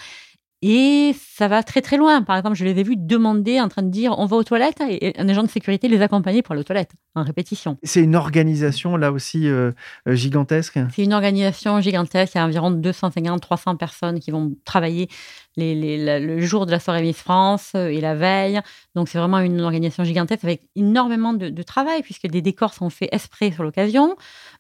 Et 0.62 1.16
ça 1.18 1.48
va 1.48 1.64
très 1.64 1.82
très 1.82 1.96
loin. 1.96 2.22
Par 2.22 2.36
exemple, 2.36 2.58
je 2.58 2.66
les 2.66 2.78
ai 2.78 2.84
vus 2.84 2.98
demander 2.98 3.62
en 3.62 3.70
train 3.70 3.82
de 3.82 3.90
dire 3.90 4.16
on 4.18 4.26
va 4.26 4.36
aux 4.36 4.44
toilettes 4.44 4.82
et 4.90 5.14
un 5.18 5.30
agent 5.30 5.44
de 5.44 5.50
sécurité 5.50 5.88
les 5.88 6.02
accompagner 6.02 6.42
pour 6.42 6.52
aller 6.52 6.62
aux 6.62 6.66
toilettes 6.66 6.92
en 7.16 7.24
répétition. 7.24 7.78
C'est 7.84 8.02
une 8.02 8.16
organisation 8.16 8.98
là 8.98 9.14
aussi 9.14 9.48
euh, 9.48 9.72
euh, 10.08 10.16
gigantesque? 10.16 10.78
C'est 10.94 11.04
une 11.04 11.14
organisation 11.14 11.80
gigantesque. 11.80 12.34
Il 12.36 12.40
y 12.40 12.42
a 12.42 12.46
environ 12.46 12.72
250-300 12.72 13.78
personnes 13.78 14.20
qui 14.20 14.32
vont 14.32 14.54
travailler 14.66 15.08
les, 15.56 16.20
le 16.20 16.42
jour 16.42 16.66
de 16.66 16.72
la 16.72 16.80
soirée 16.80 17.02
Miss 17.02 17.18
France 17.18 17.72
euh, 17.76 17.88
et 17.88 18.02
la 18.02 18.16
veille. 18.16 18.60
Donc 18.96 19.08
c'est 19.08 19.18
vraiment 19.18 19.40
une 19.40 19.62
organisation 19.62 20.04
gigantesque 20.04 20.44
avec 20.44 20.64
énormément 20.76 21.32
de, 21.32 21.50
de 21.50 21.64
travail 21.64 22.02
puisque 22.02 22.28
des 22.28 22.42
décors 22.42 22.74
sont 22.74 22.90
faits 22.90 23.10
exprès 23.14 23.52
sur 23.52 23.64
l'occasion 23.64 24.16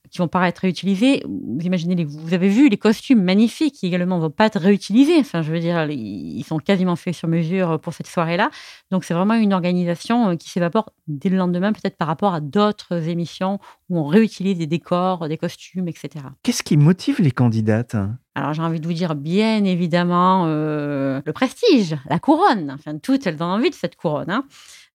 qui 0.10 0.18
vont 0.18 0.28
pas 0.28 0.48
être 0.48 0.60
réutilisés. 0.60 1.24
Vous 1.26 1.62
imaginez, 1.62 1.96
les, 1.96 2.06
vous 2.06 2.34
avez 2.34 2.50
vu 2.50 2.70
les 2.70 2.78
costumes 2.78 3.24
magnifiques 3.24 3.76
qui 3.76 3.88
également 3.88 4.20
vont 4.20 4.30
pas 4.30 4.46
être 4.46 4.60
réutilisés. 4.60 5.18
Enfin, 5.20 5.42
je 5.42 5.52
veux 5.52 5.60
dire, 5.60 5.86
ils 5.90 6.44
sont 6.44 6.58
quasiment 6.58 6.96
faits 6.96 7.16
sur 7.16 7.28
mesure 7.28 7.80
pour 7.80 7.94
cette 7.94 8.08
soirée-là. 8.08 8.50
Donc, 8.92 9.04
c'est 9.04 9.14
vraiment 9.14 9.36
une 9.36 9.54
organisation 9.54 10.36
qui 10.38 10.50
s'évapore 10.50 10.92
dès 11.08 11.30
le 11.30 11.38
lendemain, 11.38 11.74
peut-être 11.74 11.98
par 11.98 12.08
rapport 12.08 12.34
à 12.34 12.42
d'autres 12.42 13.08
émissions 13.08 13.60
où 13.90 14.00
on 14.00 14.06
réutilise 14.06 14.58
des 14.58 14.68
décors, 14.68 15.28
des 15.28 15.38
costumes, 15.38 15.88
etc. 15.88 16.26
Qu'est-ce 16.44 16.64
qui 16.64 16.78
motive 16.78 17.22
les 17.22 17.32
candidates? 17.32 17.96
Alors 18.36 18.54
j'ai 18.54 18.62
envie 18.62 18.80
de 18.80 18.88
vous 18.88 18.94
dire 18.94 19.16
bien 19.16 19.64
évidemment 19.66 20.46
euh, 20.48 21.22
le 21.26 21.34
prestige, 21.34 21.98
la 22.10 22.20
couronne. 22.20 22.72
Enfin, 22.72 22.98
toutes 22.98 23.28
elles 23.28 23.42
ont 23.44 23.48
envie 23.48 23.70
de 23.70 23.76
cette 23.76 23.96
couronne. 23.96 24.30
Hein. 24.30 24.46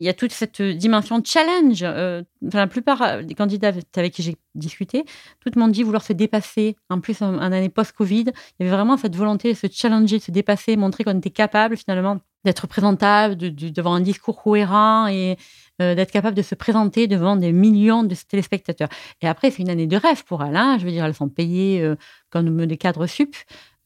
Il 0.01 0.07
y 0.07 0.09
a 0.09 0.15
toute 0.15 0.33
cette 0.33 0.61
dimension 0.61 1.23
challenge. 1.25 1.83
Euh, 1.83 2.23
la 2.53 2.67
plupart 2.67 3.23
des 3.23 3.35
candidats 3.35 3.73
avec 3.97 4.13
qui 4.13 4.23
j'ai 4.23 4.37
discuté, 4.55 5.05
tout 5.41 5.51
m'ont 5.59 5.69
dit 5.69 5.83
vouloir 5.83 6.03
se 6.03 6.13
dépasser. 6.13 6.77
En 6.91 7.01
plus, 7.01 7.23
en, 7.23 7.39
année 7.39 7.69
post-Covid, 7.69 8.25
il 8.59 8.65
y 8.65 8.69
avait 8.69 8.77
vraiment 8.77 8.97
cette 8.97 9.17
volonté 9.17 9.53
de 9.53 9.59
se 9.59 9.67
challenger, 9.71 10.19
de 10.19 10.23
se 10.23 10.31
dépasser, 10.31 10.77
montrer 10.77 11.05
qu'on 11.05 11.19
était 11.19 11.31
capable 11.31 11.77
finalement 11.77 12.21
d'être 12.45 12.67
présentable, 12.67 13.37
d'avoir 13.37 13.95
un 13.95 14.01
discours 14.01 14.43
cohérent 14.43 15.07
et 15.07 15.37
euh, 15.83 15.95
d'être 15.95 16.13
capable 16.13 16.37
de 16.37 16.43
se 16.43 16.55
présenter 16.55 17.07
devant 17.07 17.37
des 17.37 17.53
millions 17.53 18.05
de 18.05 18.15
téléspectateurs. 18.15 18.89
Et 19.23 19.29
après, 19.29 19.51
c'est 19.51 19.63
une 19.63 19.71
année 19.71 19.87
de 19.87 19.97
rêve 19.97 20.25
pour 20.25 20.45
elles. 20.45 20.57
Hein. 20.57 20.77
Je 20.79 20.85
veux 20.85 20.93
dire, 20.93 21.05
elles 21.05 21.15
sont 21.15 21.29
payées 21.29 21.83
euh, 21.83 21.97
comme 22.31 22.67
des 22.67 22.77
cadres 22.77 23.07
sup. 23.07 23.35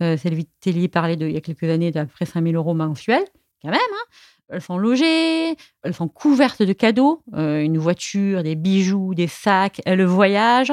Euh, 0.02 0.16
Sylvie 0.16 0.48
Tellier 0.60 0.88
parlait 0.88 1.16
de, 1.16 1.26
il 1.26 1.32
y 1.32 1.36
a 1.36 1.40
quelques 1.40 1.64
années 1.64 1.90
d'après 1.90 2.26
5 2.26 2.42
000 2.42 2.54
euros 2.56 2.74
mensuels, 2.74 3.24
quand 3.62 3.70
même. 3.70 3.80
Hein. 3.80 4.14
Elles 4.48 4.62
sont 4.62 4.78
logées, 4.78 5.56
elles 5.82 5.94
sont 5.94 6.08
couvertes 6.08 6.62
de 6.62 6.72
cadeaux, 6.72 7.22
euh, 7.34 7.60
une 7.60 7.78
voiture, 7.78 8.42
des 8.42 8.54
bijoux, 8.54 9.14
des 9.14 9.26
sacs, 9.26 9.80
elles 9.84 10.04
voyagent 10.04 10.72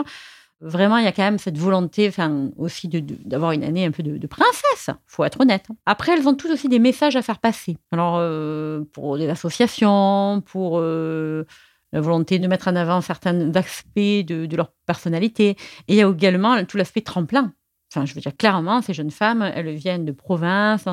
vraiment, 0.62 0.98
il 0.98 1.06
y 1.06 1.08
a 1.08 1.12
quand 1.12 1.24
même 1.24 1.38
cette 1.38 1.58
volonté 1.58 2.12
aussi 2.58 2.88
d'avoir 2.88 3.52
une 3.52 3.64
année 3.64 3.86
un 3.86 3.92
peu 3.92 4.04
de, 4.04 4.28
princesse, 4.28 4.90
faut 5.06 5.24
être 5.24 5.42
honnête. 5.42 5.68
Après, 5.86 6.14
elles 6.14 6.28
ont 6.28 6.34
toutes 6.34 6.52
aussi 6.52 6.70
des 6.70 6.80
messages 6.80 7.16
à 7.16 7.22
faire 7.22 7.40
passer. 7.40 7.78
Alors, 7.92 8.16
euh, 8.18 8.84
pour 8.94 9.18
des 9.18 9.30
associations, 9.30 10.42
pour 10.46 10.80
euh, 10.80 11.46
la 11.92 12.02
volonté 12.02 12.40
de 12.40 12.48
mettre 12.48 12.68
en 12.68 12.76
avant 12.76 13.02
certains 13.02 13.54
aspects 13.56 13.96
de, 13.96 14.56
leur 14.56 14.72
personnalité. 14.86 15.50
Et 15.88 15.94
il 15.94 15.96
y 15.96 16.04
a 16.04 16.10
également 16.10 16.64
tout 16.66 16.78
l'aspect 16.78 17.02
tremplin. 17.02 17.54
Enfin, 17.92 18.06
je 18.06 18.14
veux 18.14 18.22
dire, 18.22 18.36
clairement, 18.36 18.82
ces 18.82 18.94
jeunes 18.94 19.12
femmes, 19.12 19.42
elles 19.42 19.74
viennent 19.76 20.06
de 20.06 20.12
province, 20.12 20.88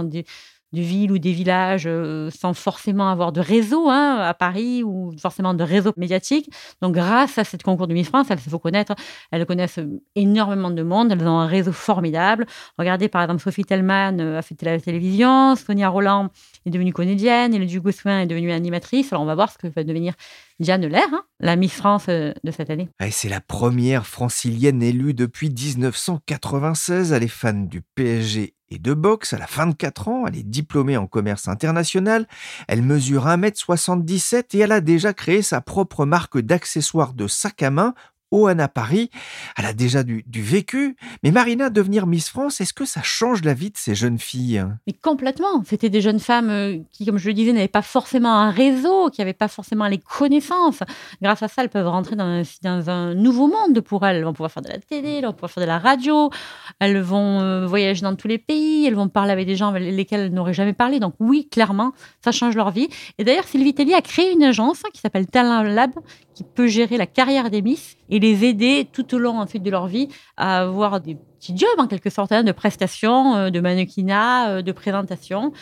de 0.72 0.80
villes 0.80 1.12
ou 1.12 1.18
des 1.18 1.32
villages 1.32 1.84
euh, 1.86 2.30
sans 2.30 2.54
forcément 2.54 3.08
avoir 3.08 3.32
de 3.32 3.40
réseau 3.40 3.88
hein, 3.88 4.18
à 4.20 4.34
Paris 4.34 4.82
ou 4.82 5.12
forcément 5.18 5.54
de 5.54 5.62
réseau 5.62 5.92
médiatique. 5.96 6.50
Donc, 6.80 6.94
grâce 6.94 7.38
à 7.38 7.44
cette 7.44 7.62
concours 7.62 7.86
de 7.86 7.94
Miss 7.94 8.08
France, 8.08 8.26
elles 8.30 8.40
se 8.40 8.50
font 8.50 8.58
connaître, 8.58 8.94
elles 9.30 9.46
connaissent 9.46 9.80
énormément 10.14 10.70
de 10.70 10.82
monde, 10.82 11.12
elles 11.12 11.26
ont 11.26 11.38
un 11.38 11.46
réseau 11.46 11.72
formidable. 11.72 12.46
Regardez, 12.78 13.08
par 13.08 13.22
exemple, 13.22 13.42
Sophie 13.42 13.64
Tellman 13.64 14.18
euh, 14.20 14.38
a 14.38 14.42
fait 14.42 14.60
la 14.62 14.80
télévision, 14.80 15.56
Sonia 15.56 15.88
Roland 15.88 16.28
est 16.66 16.70
devenue 16.70 16.92
comédienne, 16.92 17.54
et 17.54 17.66
Duc 17.66 17.82
Gosselin 17.82 18.20
est 18.20 18.26
devenue 18.26 18.52
animatrice. 18.52 19.12
Alors, 19.12 19.22
on 19.22 19.26
va 19.26 19.34
voir 19.34 19.50
ce 19.50 19.58
que 19.58 19.66
va 19.68 19.84
devenir 19.84 20.14
Diane 20.60 20.86
Lair, 20.86 21.08
hein, 21.12 21.24
la 21.40 21.56
Miss 21.56 21.72
France 21.72 22.06
euh, 22.08 22.32
de 22.44 22.50
cette 22.50 22.70
année. 22.70 22.88
C'est 23.10 23.28
la 23.28 23.40
première 23.40 24.06
francilienne 24.06 24.82
élue 24.82 25.14
depuis 25.14 25.50
1996. 25.50 27.12
Elle 27.12 27.22
est 27.22 27.28
fan 27.28 27.68
du 27.68 27.82
PSG 27.94 28.54
et 28.72 28.78
de 28.78 28.94
boxe. 28.94 29.32
Elle 29.32 29.42
a 29.42 29.48
24 29.50 30.08
ans, 30.08 30.24
elle 30.26 30.36
est 30.36 30.42
diplômée 30.42 30.96
en 30.96 31.06
commerce 31.06 31.48
international, 31.48 32.26
elle 32.68 32.82
mesure 32.82 33.26
1m77 33.26 34.56
et 34.56 34.60
elle 34.60 34.72
a 34.72 34.80
déjà 34.80 35.12
créé 35.12 35.42
sa 35.42 35.60
propre 35.60 36.06
marque 36.06 36.38
d'accessoires 36.38 37.12
de 37.14 37.26
sac 37.26 37.62
à 37.62 37.70
main 37.70 37.94
Oana 38.32 38.66
Paris. 38.66 39.10
Elle 39.56 39.66
a 39.66 39.72
déjà 39.72 40.02
du, 40.02 40.24
vécu. 40.26 40.96
Mais 41.22 41.30
Marina, 41.30 41.70
devenir 41.70 42.06
Miss 42.06 42.28
France, 42.28 42.60
est-ce 42.60 42.72
que 42.72 42.84
ça 42.84 43.02
change 43.02 43.44
la 43.44 43.54
vie 43.54 43.70
de 43.70 43.76
ces 43.76 43.94
jeunes 43.94 44.18
filles? 44.18 44.64
Mais 44.86 44.94
complètement. 44.94 45.62
C'était 45.64 45.90
des 45.90 46.00
jeunes 46.00 46.18
femmes 46.18 46.50
euh, 46.50 46.78
qui, 46.92 47.06
comme 47.06 47.18
je 47.18 47.28
le 47.28 47.34
disais, 47.34 47.52
n'avaient 47.52 47.68
pas 47.68 47.82
forcément 47.82 48.34
un 48.34 48.50
réseau, 48.50 49.10
qui 49.10 49.20
n'avaient 49.20 49.32
pas 49.32 49.48
forcément 49.48 49.86
les 49.86 49.98
connaissances. 49.98 50.80
Grâce 51.20 51.42
à 51.42 51.48
ça, 51.48 51.62
elles 51.62 51.68
peuvent 51.68 51.86
rentrer 51.86 52.16
dans 52.16 52.24
un, 52.24 52.42
dans 52.62 52.90
un, 52.90 53.14
nouveau 53.14 53.46
monde 53.46 53.80
pour 53.80 54.06
elles. 54.06 54.16
Elles 54.16 54.24
vont 54.24 54.32
pouvoir 54.32 54.50
faire 54.50 54.62
de 54.62 54.70
la 54.70 54.78
télé, 54.78 55.16
elles 55.18 55.26
vont 55.26 55.32
pouvoir 55.32 55.50
faire 55.50 55.62
de 55.62 55.68
la 55.68 55.78
radio, 55.78 56.30
elles 56.80 57.00
vont 57.00 57.40
euh, 57.40 57.66
voyager 57.66 58.02
dans 58.02 58.16
tous 58.16 58.28
les 58.28 58.38
pays, 58.38 58.86
elles 58.86 58.94
vont 58.94 59.08
parler 59.08 59.32
avec 59.32 59.46
des 59.46 59.56
gens 59.56 59.68
avec 59.68 59.82
lesquels 59.82 60.20
elles 60.20 60.32
n'auraient 60.32 60.54
jamais 60.54 60.72
parlé. 60.72 60.98
Donc 60.98 61.14
oui, 61.20 61.48
clairement, 61.50 61.92
ça 62.24 62.32
change 62.32 62.56
leur 62.56 62.70
vie. 62.70 62.88
Et 63.18 63.24
d'ailleurs, 63.24 63.46
Sylvie 63.46 63.74
Tellier 63.74 63.94
a 63.94 64.02
créé 64.02 64.32
une 64.32 64.42
agence 64.42 64.82
qui 64.94 65.00
s'appelle 65.00 65.26
Talent 65.26 65.62
Lab, 65.62 65.92
qui 66.34 66.44
peut 66.44 66.66
gérer 66.66 66.96
la 66.96 67.06
carrière 67.06 67.50
des 67.50 67.62
Miss 67.62 67.96
et 68.08 68.20
les 68.22 68.44
aider 68.44 68.88
tout 68.90 69.14
au 69.14 69.18
long 69.18 69.44
de 69.44 69.70
leur 69.70 69.86
vie 69.86 70.08
à 70.36 70.60
avoir 70.60 71.00
des 71.00 71.16
petits 71.16 71.56
jobs 71.56 71.78
en 71.78 71.86
quelque 71.86 72.08
sorte, 72.08 72.32
hein, 72.32 72.44
de 72.44 72.52
prestations, 72.52 73.34
euh, 73.34 73.50
de 73.50 73.60
mannequinat, 73.60 74.50
euh, 74.50 74.62
de 74.62 74.72
présentation. 74.72 75.52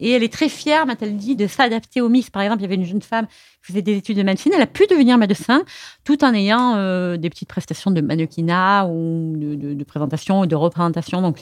Et 0.00 0.12
elle 0.12 0.22
est 0.22 0.32
très 0.32 0.48
fière, 0.48 0.86
m'a-t-elle 0.86 1.16
dit, 1.16 1.34
de 1.36 1.46
s'adapter 1.46 2.00
aux 2.00 2.08
Miss. 2.08 2.30
Par 2.30 2.42
exemple, 2.42 2.60
il 2.60 2.64
y 2.64 2.66
avait 2.66 2.76
une 2.76 2.84
jeune 2.84 3.02
femme 3.02 3.26
qui 3.26 3.72
faisait 3.72 3.82
des 3.82 3.96
études 3.96 4.16
de 4.16 4.22
médecine, 4.22 4.52
elle 4.54 4.62
a 4.62 4.66
pu 4.66 4.86
devenir 4.88 5.18
médecin 5.18 5.64
tout 6.04 6.24
en 6.24 6.32
ayant 6.32 6.76
euh, 6.76 7.16
des 7.16 7.30
petites 7.30 7.48
prestations 7.48 7.90
de 7.90 8.00
mannequinat 8.00 8.86
ou 8.86 9.34
de, 9.36 9.54
de, 9.54 9.74
de 9.74 9.84
présentation 9.84 10.40
ou 10.40 10.46
de 10.46 10.54
représentation. 10.54 11.20
Donc 11.20 11.38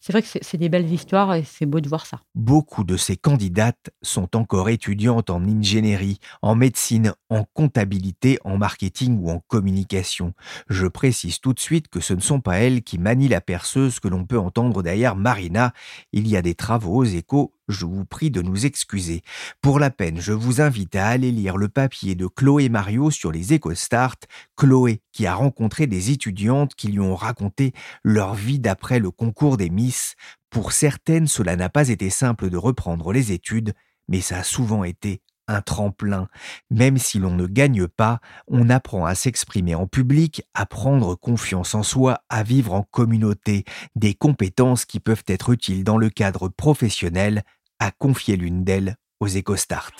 c'est 0.00 0.12
vrai 0.12 0.22
que 0.22 0.28
c'est 0.28 0.56
des 0.58 0.68
belles 0.68 0.92
histoires 0.92 1.34
et 1.34 1.44
c'est 1.44 1.66
beau 1.66 1.80
de 1.80 1.88
voir 1.88 2.06
ça. 2.06 2.20
Beaucoup 2.34 2.84
de 2.84 2.96
ces 2.96 3.16
candidates 3.16 3.90
sont 4.02 4.36
encore 4.36 4.68
étudiantes 4.68 5.30
en 5.30 5.42
ingénierie, 5.44 6.18
en 6.42 6.54
médecine, 6.54 7.12
en 7.30 7.44
comptabilité, 7.44 8.38
en 8.44 8.58
marketing 8.58 9.18
ou 9.20 9.30
en 9.30 9.40
communication. 9.48 10.34
Je 10.68 10.86
précise 10.86 11.40
tout 11.40 11.52
de 11.52 11.60
suite 11.60 11.88
que 11.88 12.00
ce 12.00 12.14
ne 12.14 12.20
sont 12.20 12.40
pas 12.40 12.58
elles 12.58 12.82
qui 12.82 12.98
manient 12.98 13.28
la 13.28 13.40
perceuse 13.40 14.00
que 14.00 14.08
l'on 14.08 14.24
peut 14.24 14.38
entendre 14.38 14.82
derrière 14.82 15.16
Marina. 15.16 15.72
Il 16.12 16.28
y 16.28 16.36
a 16.36 16.42
des 16.42 16.54
travaux 16.54 16.96
aux 16.96 17.04
échos 17.04 17.52
je 17.68 17.86
vous 17.86 18.04
prie 18.04 18.30
de 18.30 18.42
nous 18.42 18.66
excuser. 18.66 19.22
Pour 19.60 19.78
la 19.78 19.90
peine, 19.90 20.20
je 20.20 20.32
vous 20.32 20.60
invite 20.60 20.96
à 20.96 21.06
aller 21.06 21.30
lire 21.30 21.56
le 21.56 21.68
papier 21.68 22.14
de 22.14 22.26
Chloé 22.26 22.68
Mario 22.68 23.10
sur 23.10 23.30
les 23.30 23.54
EcoStart, 23.54 24.16
Chloé 24.56 25.00
qui 25.12 25.26
a 25.26 25.34
rencontré 25.34 25.86
des 25.86 26.10
étudiantes 26.10 26.74
qui 26.74 26.88
lui 26.88 27.00
ont 27.00 27.14
raconté 27.14 27.72
leur 28.02 28.34
vie 28.34 28.58
d'après 28.58 28.98
le 28.98 29.10
concours 29.10 29.56
des 29.56 29.70
Miss. 29.70 30.14
Pour 30.50 30.72
certaines, 30.72 31.26
cela 31.26 31.56
n'a 31.56 31.68
pas 31.68 31.88
été 31.88 32.10
simple 32.10 32.50
de 32.50 32.56
reprendre 32.56 33.12
les 33.12 33.32
études, 33.32 33.74
mais 34.08 34.20
ça 34.20 34.38
a 34.38 34.42
souvent 34.42 34.84
été 34.84 35.20
un 35.48 35.62
tremplin. 35.62 36.28
Même 36.70 36.98
si 36.98 37.18
l'on 37.18 37.34
ne 37.34 37.46
gagne 37.46 37.88
pas, 37.88 38.20
on 38.46 38.68
apprend 38.68 39.06
à 39.06 39.14
s'exprimer 39.14 39.74
en 39.74 39.86
public, 39.86 40.42
à 40.54 40.66
prendre 40.66 41.14
confiance 41.14 41.74
en 41.74 41.82
soi, 41.82 42.20
à 42.28 42.42
vivre 42.42 42.74
en 42.74 42.82
communauté, 42.82 43.64
des 43.96 44.14
compétences 44.14 44.84
qui 44.84 45.00
peuvent 45.00 45.24
être 45.26 45.50
utiles 45.50 45.84
dans 45.84 45.98
le 45.98 46.10
cadre 46.10 46.48
professionnel, 46.48 47.42
a 47.80 47.90
confié 47.90 48.36
l'une 48.36 48.64
d'elles 48.64 48.96
aux 49.20 49.28
EcoStart. 49.28 49.92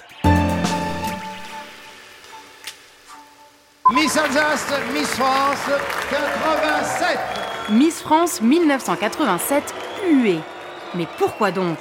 Miss 3.95 4.17
Alsace, 4.17 4.67
Miss 4.93 5.09
France 5.09 5.71
87. 6.11 7.19
Miss 7.71 8.01
France 8.01 8.43
1987, 8.43 9.75
huée. 10.11 10.41
Mais 10.95 11.07
pourquoi 11.19 11.51
donc? 11.51 11.79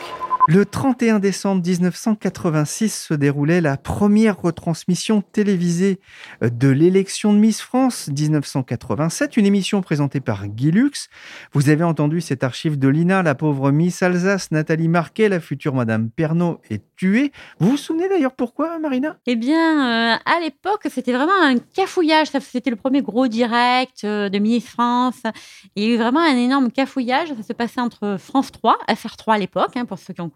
Le 0.48 0.66
31 0.66 1.20
décembre 1.20 1.62
1986 1.62 3.08
se 3.10 3.14
déroulait 3.14 3.60
la 3.60 3.76
première 3.76 4.42
retransmission 4.42 5.22
télévisée 5.22 6.00
de 6.42 6.70
l'élection 6.70 7.34
de 7.34 7.38
Miss 7.38 7.62
France 7.62 8.08
1987, 8.08 9.36
une 9.36 9.46
émission 9.46 9.82
présentée 9.82 10.22
par 10.22 10.48
Guy 10.48 10.72
Lux. 10.72 11.10
Vous 11.52 11.68
avez 11.68 11.84
entendu 11.84 12.22
cette 12.22 12.46
archive 12.46 12.80
de 12.80 12.88
Lina, 12.88 13.24
la 13.24 13.36
pauvre 13.36 13.72
Miss 13.72 14.02
Alsace, 14.02 14.52
Nathalie 14.52 14.88
Marquet, 14.88 15.28
la 15.28 15.42
future 15.42 15.74
Madame 15.74 16.10
Pernaud 16.10 16.62
est 16.70 16.82
tuée. 16.96 17.34
Vous 17.60 17.72
vous 17.72 17.78
souvenez 17.78 18.08
d'ailleurs 18.08 18.34
pourquoi, 18.34 18.80
Marina? 18.80 19.18
Eh 19.26 19.36
bien, 19.36 20.14
euh, 20.16 20.18
à 20.26 20.40
l'époque, 20.40 20.88
c'était 20.90 21.12
vraiment 21.12 21.42
un 21.44 21.58
cafouillage. 21.58 22.30
C'était 22.40 22.70
le 22.70 22.78
premier 22.78 23.02
gros 23.02 23.28
direct 23.28 24.06
euh, 24.06 24.30
de 24.30 24.40
Miss 24.40 24.66
France. 24.66 25.24
Il 25.76 25.84
y 25.84 25.88
a 25.88 25.94
eu 25.94 25.98
vraiment 25.98 26.22
un 26.22 26.38
énorme 26.38 26.72
cafouillage. 26.72 27.28
Ça 27.36 27.44
se 27.44 27.54
passait 27.54 27.82
entre 27.82 28.16
France 28.18 28.54
3, 28.54 28.78
FR3 28.90 29.34
à 29.34 29.38
l'époque, 29.38 29.76
hein, 29.76 29.84
pour 29.84 30.00
ceux 30.00 30.14
qui 30.14 30.22
ont 30.22 30.30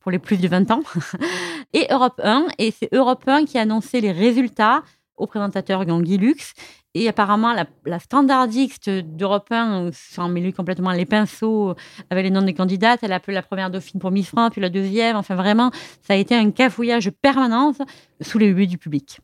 pour 0.00 0.10
les 0.10 0.18
plus 0.18 0.36
de 0.36 0.48
20 0.48 0.70
ans, 0.70 0.82
et 1.72 1.86
Europe 1.90 2.20
1. 2.22 2.48
Et 2.58 2.70
c'est 2.70 2.88
Europe 2.92 3.24
1 3.26 3.44
qui 3.44 3.58
a 3.58 3.62
annoncé 3.62 4.00
les 4.00 4.12
résultats 4.12 4.82
au 5.16 5.26
présentateur 5.26 5.84
Guy 5.84 6.18
Lux. 6.18 6.54
Et 6.96 7.08
apparemment, 7.08 7.54
la, 7.84 7.98
standardiste 7.98 8.88
d'Europe 8.88 9.48
1 9.50 9.90
s'en 9.92 10.28
mêlé 10.28 10.52
complètement 10.52 10.92
les 10.92 11.04
pinceaux 11.04 11.74
avec 12.08 12.22
les 12.22 12.30
noms 12.30 12.42
des 12.42 12.54
candidates. 12.54 13.00
Elle 13.02 13.12
a 13.12 13.16
appelé 13.16 13.34
la 13.34 13.42
première 13.42 13.68
dauphine 13.68 13.98
pour 13.98 14.12
Miss 14.12 14.28
France, 14.28 14.50
puis 14.52 14.60
la 14.60 14.68
deuxième. 14.68 15.16
Enfin, 15.16 15.34
vraiment, 15.34 15.72
ça 16.06 16.14
a 16.14 16.16
été 16.16 16.36
un 16.36 16.52
cafouillage 16.52 17.10
permanent 17.10 17.72
sous 18.20 18.38
les 18.38 18.46
yeux 18.46 18.66
du 18.66 18.78
public. 18.78 19.18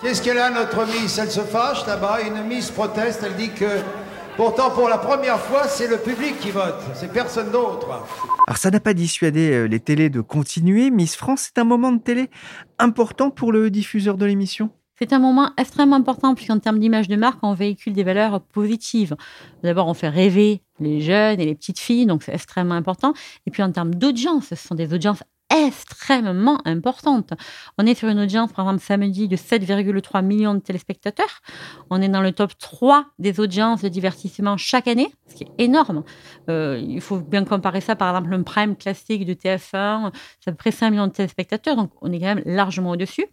Qu'est-ce 0.00 0.22
qu'elle 0.22 0.38
a, 0.38 0.48
notre 0.48 0.86
Miss? 0.86 1.18
Elle 1.18 1.30
se 1.30 1.40
fâche 1.40 1.86
là-bas. 1.86 2.20
Une 2.26 2.42
Miss 2.44 2.70
proteste. 2.70 3.22
Elle 3.22 3.36
dit 3.36 3.50
que 3.50 3.66
Pourtant, 4.40 4.70
pour 4.70 4.88
la 4.88 4.96
première 4.96 5.38
fois, 5.38 5.68
c'est 5.68 5.86
le 5.86 5.98
public 5.98 6.40
qui 6.40 6.50
vote, 6.50 6.80
c'est 6.94 7.12
personne 7.12 7.52
d'autre. 7.52 7.86
Alors 8.46 8.56
ça 8.56 8.70
n'a 8.70 8.80
pas 8.80 8.94
dissuadé 8.94 9.52
euh, 9.52 9.64
les 9.66 9.80
télés 9.80 10.08
de 10.08 10.22
continuer. 10.22 10.90
Miss 10.90 11.14
France, 11.14 11.50
c'est 11.52 11.60
un 11.60 11.64
moment 11.64 11.92
de 11.92 12.00
télé 12.00 12.30
important 12.78 13.30
pour 13.30 13.52
le 13.52 13.68
diffuseur 13.68 14.16
de 14.16 14.24
l'émission? 14.24 14.70
C'est 14.98 15.12
un 15.12 15.18
moment 15.18 15.50
extrêmement 15.58 15.96
important 15.96 16.34
puisqu'en 16.34 16.58
termes 16.58 16.78
d'image 16.78 17.06
de 17.06 17.16
marque, 17.16 17.40
on 17.42 17.52
véhicule 17.52 17.92
des 17.92 18.02
valeurs 18.02 18.40
positives. 18.40 19.14
D'abord, 19.62 19.88
on 19.88 19.94
fait 19.94 20.08
rêver 20.08 20.62
les 20.78 21.02
jeunes 21.02 21.38
et 21.38 21.44
les 21.44 21.54
petites 21.54 21.78
filles, 21.78 22.06
donc 22.06 22.22
c'est 22.22 22.32
extrêmement 22.32 22.76
important. 22.76 23.12
Et 23.46 23.50
puis 23.50 23.62
en 23.62 23.70
termes 23.70 23.94
d'audience, 23.94 24.46
ce 24.46 24.54
sont 24.54 24.74
des 24.74 24.94
audiences 24.94 25.22
extrêmement 25.50 26.60
importante. 26.64 27.32
On 27.78 27.86
est 27.86 27.94
sur 27.94 28.08
une 28.08 28.20
audience, 28.20 28.52
par 28.52 28.66
exemple, 28.66 28.82
samedi, 28.84 29.28
de 29.28 29.36
7,3 29.36 30.24
millions 30.24 30.54
de 30.54 30.60
téléspectateurs. 30.60 31.40
On 31.90 32.00
est 32.00 32.08
dans 32.08 32.22
le 32.22 32.32
top 32.32 32.56
3 32.58 33.06
des 33.18 33.40
audiences 33.40 33.82
de 33.82 33.88
divertissement 33.88 34.56
chaque 34.56 34.88
année, 34.88 35.12
ce 35.28 35.34
qui 35.36 35.44
est 35.44 35.64
énorme. 35.64 36.04
Euh, 36.48 36.80
il 36.80 37.00
faut 37.00 37.18
bien 37.18 37.44
comparer 37.44 37.80
ça, 37.80 37.96
par 37.96 38.16
exemple, 38.16 38.34
un 38.34 38.42
prime 38.42 38.76
classique 38.76 39.26
de 39.26 39.34
TF1, 39.34 40.12
c'est 40.40 40.50
à 40.50 40.52
peu 40.52 40.56
près 40.56 40.70
5 40.70 40.90
millions 40.90 41.06
de 41.06 41.12
téléspectateurs, 41.12 41.76
donc 41.76 41.90
on 42.00 42.12
est 42.12 42.20
quand 42.20 42.34
même 42.34 42.42
largement 42.46 42.90
au-dessus. 42.90 43.26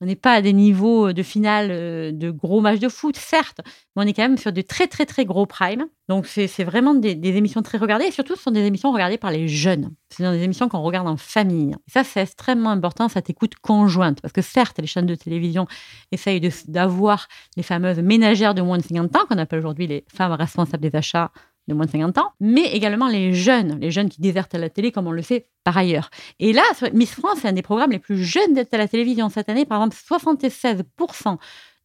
On 0.00 0.06
n'est 0.06 0.16
pas 0.16 0.34
à 0.34 0.42
des 0.42 0.52
niveaux 0.52 1.12
de 1.12 1.22
finale 1.24 1.68
euh, 1.70 2.12
de 2.12 2.30
gros 2.30 2.60
matchs 2.60 2.78
de 2.78 2.88
foot, 2.88 3.16
certes, 3.16 3.60
mais 3.96 4.04
on 4.04 4.06
est 4.06 4.12
quand 4.12 4.22
même 4.22 4.38
sur 4.38 4.52
de 4.52 4.60
très, 4.60 4.86
très, 4.86 5.06
très 5.06 5.24
gros 5.24 5.44
primes. 5.44 5.86
Donc, 6.08 6.26
c'est 6.26 6.64
vraiment 6.64 6.94
des, 6.94 7.10
émissions 7.10 7.62
très 7.62 7.76
regardées 7.76 8.06
et 8.06 8.10
surtout, 8.10 8.36
ce 8.36 8.42
sont 8.42 8.50
des 8.50 8.64
émissions 8.64 8.92
regardées 8.92 9.18
par 9.18 9.30
les 9.30 9.48
jeunes. 9.48 9.90
Ce 10.10 10.24
sont 10.24 10.32
des 10.32 10.42
émissions 10.42 10.68
qu'on 10.68 10.80
regarde 10.80 11.06
en 11.06 11.16
famille. 11.16 11.74
Et 11.86 11.90
ça, 11.90 12.04
c'est 12.04 12.22
extrêmement 12.22 12.70
important, 12.70 13.08
cette 13.08 13.28
écoute 13.28 13.56
conjointe. 13.56 14.20
Parce 14.22 14.32
que 14.32 14.40
certes, 14.40 14.78
les 14.78 14.86
chaînes 14.86 15.06
de 15.06 15.14
télévision 15.16 15.66
essayent 16.12 16.40
d'avoir 16.68 17.28
les 17.56 17.62
fameuses 17.62 17.98
ménagères 17.98 18.54
de 18.54 18.62
moins 18.62 18.78
de 18.78 18.84
50 18.84 19.16
ans, 19.16 19.26
qu'on 19.28 19.36
appelle 19.36 19.58
aujourd'hui 19.58 19.86
les 19.86 20.04
femmes 20.14 20.32
responsables 20.32 20.82
des 20.82 20.96
achats 20.96 21.30
de 21.68 21.74
moins 21.74 21.86
de 21.86 21.90
50 21.90 22.18
ans, 22.18 22.32
mais 22.40 22.64
également 22.72 23.06
les 23.08 23.34
jeunes, 23.34 23.78
les 23.78 23.90
jeunes 23.90 24.08
qui 24.08 24.20
désertent 24.20 24.54
à 24.54 24.58
la 24.58 24.70
télé, 24.70 24.90
comme 24.90 25.06
on 25.06 25.12
le 25.12 25.22
sait 25.22 25.46
par 25.64 25.76
ailleurs. 25.76 26.10
Et 26.40 26.52
là, 26.52 26.62
Miss 26.92 27.12
France, 27.12 27.38
c'est 27.42 27.48
un 27.48 27.52
des 27.52 27.62
programmes 27.62 27.90
les 27.90 27.98
plus 27.98 28.22
jeunes 28.24 28.54
d'être 28.54 28.72
à 28.74 28.78
la 28.78 28.88
télévision 28.88 29.28
cette 29.28 29.48
année. 29.48 29.66
Par 29.66 29.82
exemple, 29.82 29.96
76% 29.96 31.36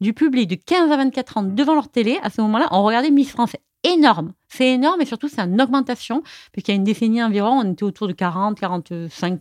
du 0.01 0.13
public 0.13 0.49
de 0.49 0.55
15 0.55 0.91
à 0.91 0.97
24 0.97 1.37
ans 1.37 1.43
devant 1.43 1.75
leur 1.75 1.89
télé, 1.89 2.17
à 2.23 2.29
ce 2.29 2.41
moment-là, 2.41 2.69
ont 2.71 2.83
regardé 2.83 3.11
Miss 3.11 3.31
France. 3.31 3.51
Énorme. 3.83 4.33
C'est 4.47 4.71
énorme 4.71 5.01
et 5.01 5.05
surtout, 5.05 5.27
c'est 5.27 5.41
une 5.41 5.61
augmentation, 5.61 6.23
puisqu'il 6.53 6.71
y 6.71 6.75
a 6.75 6.77
une 6.77 6.85
décennie 6.85 7.21
environ, 7.21 7.59
on 7.59 7.73
était 7.73 7.83
autour 7.83 8.07
de 8.07 8.13
40-45% 8.13 9.39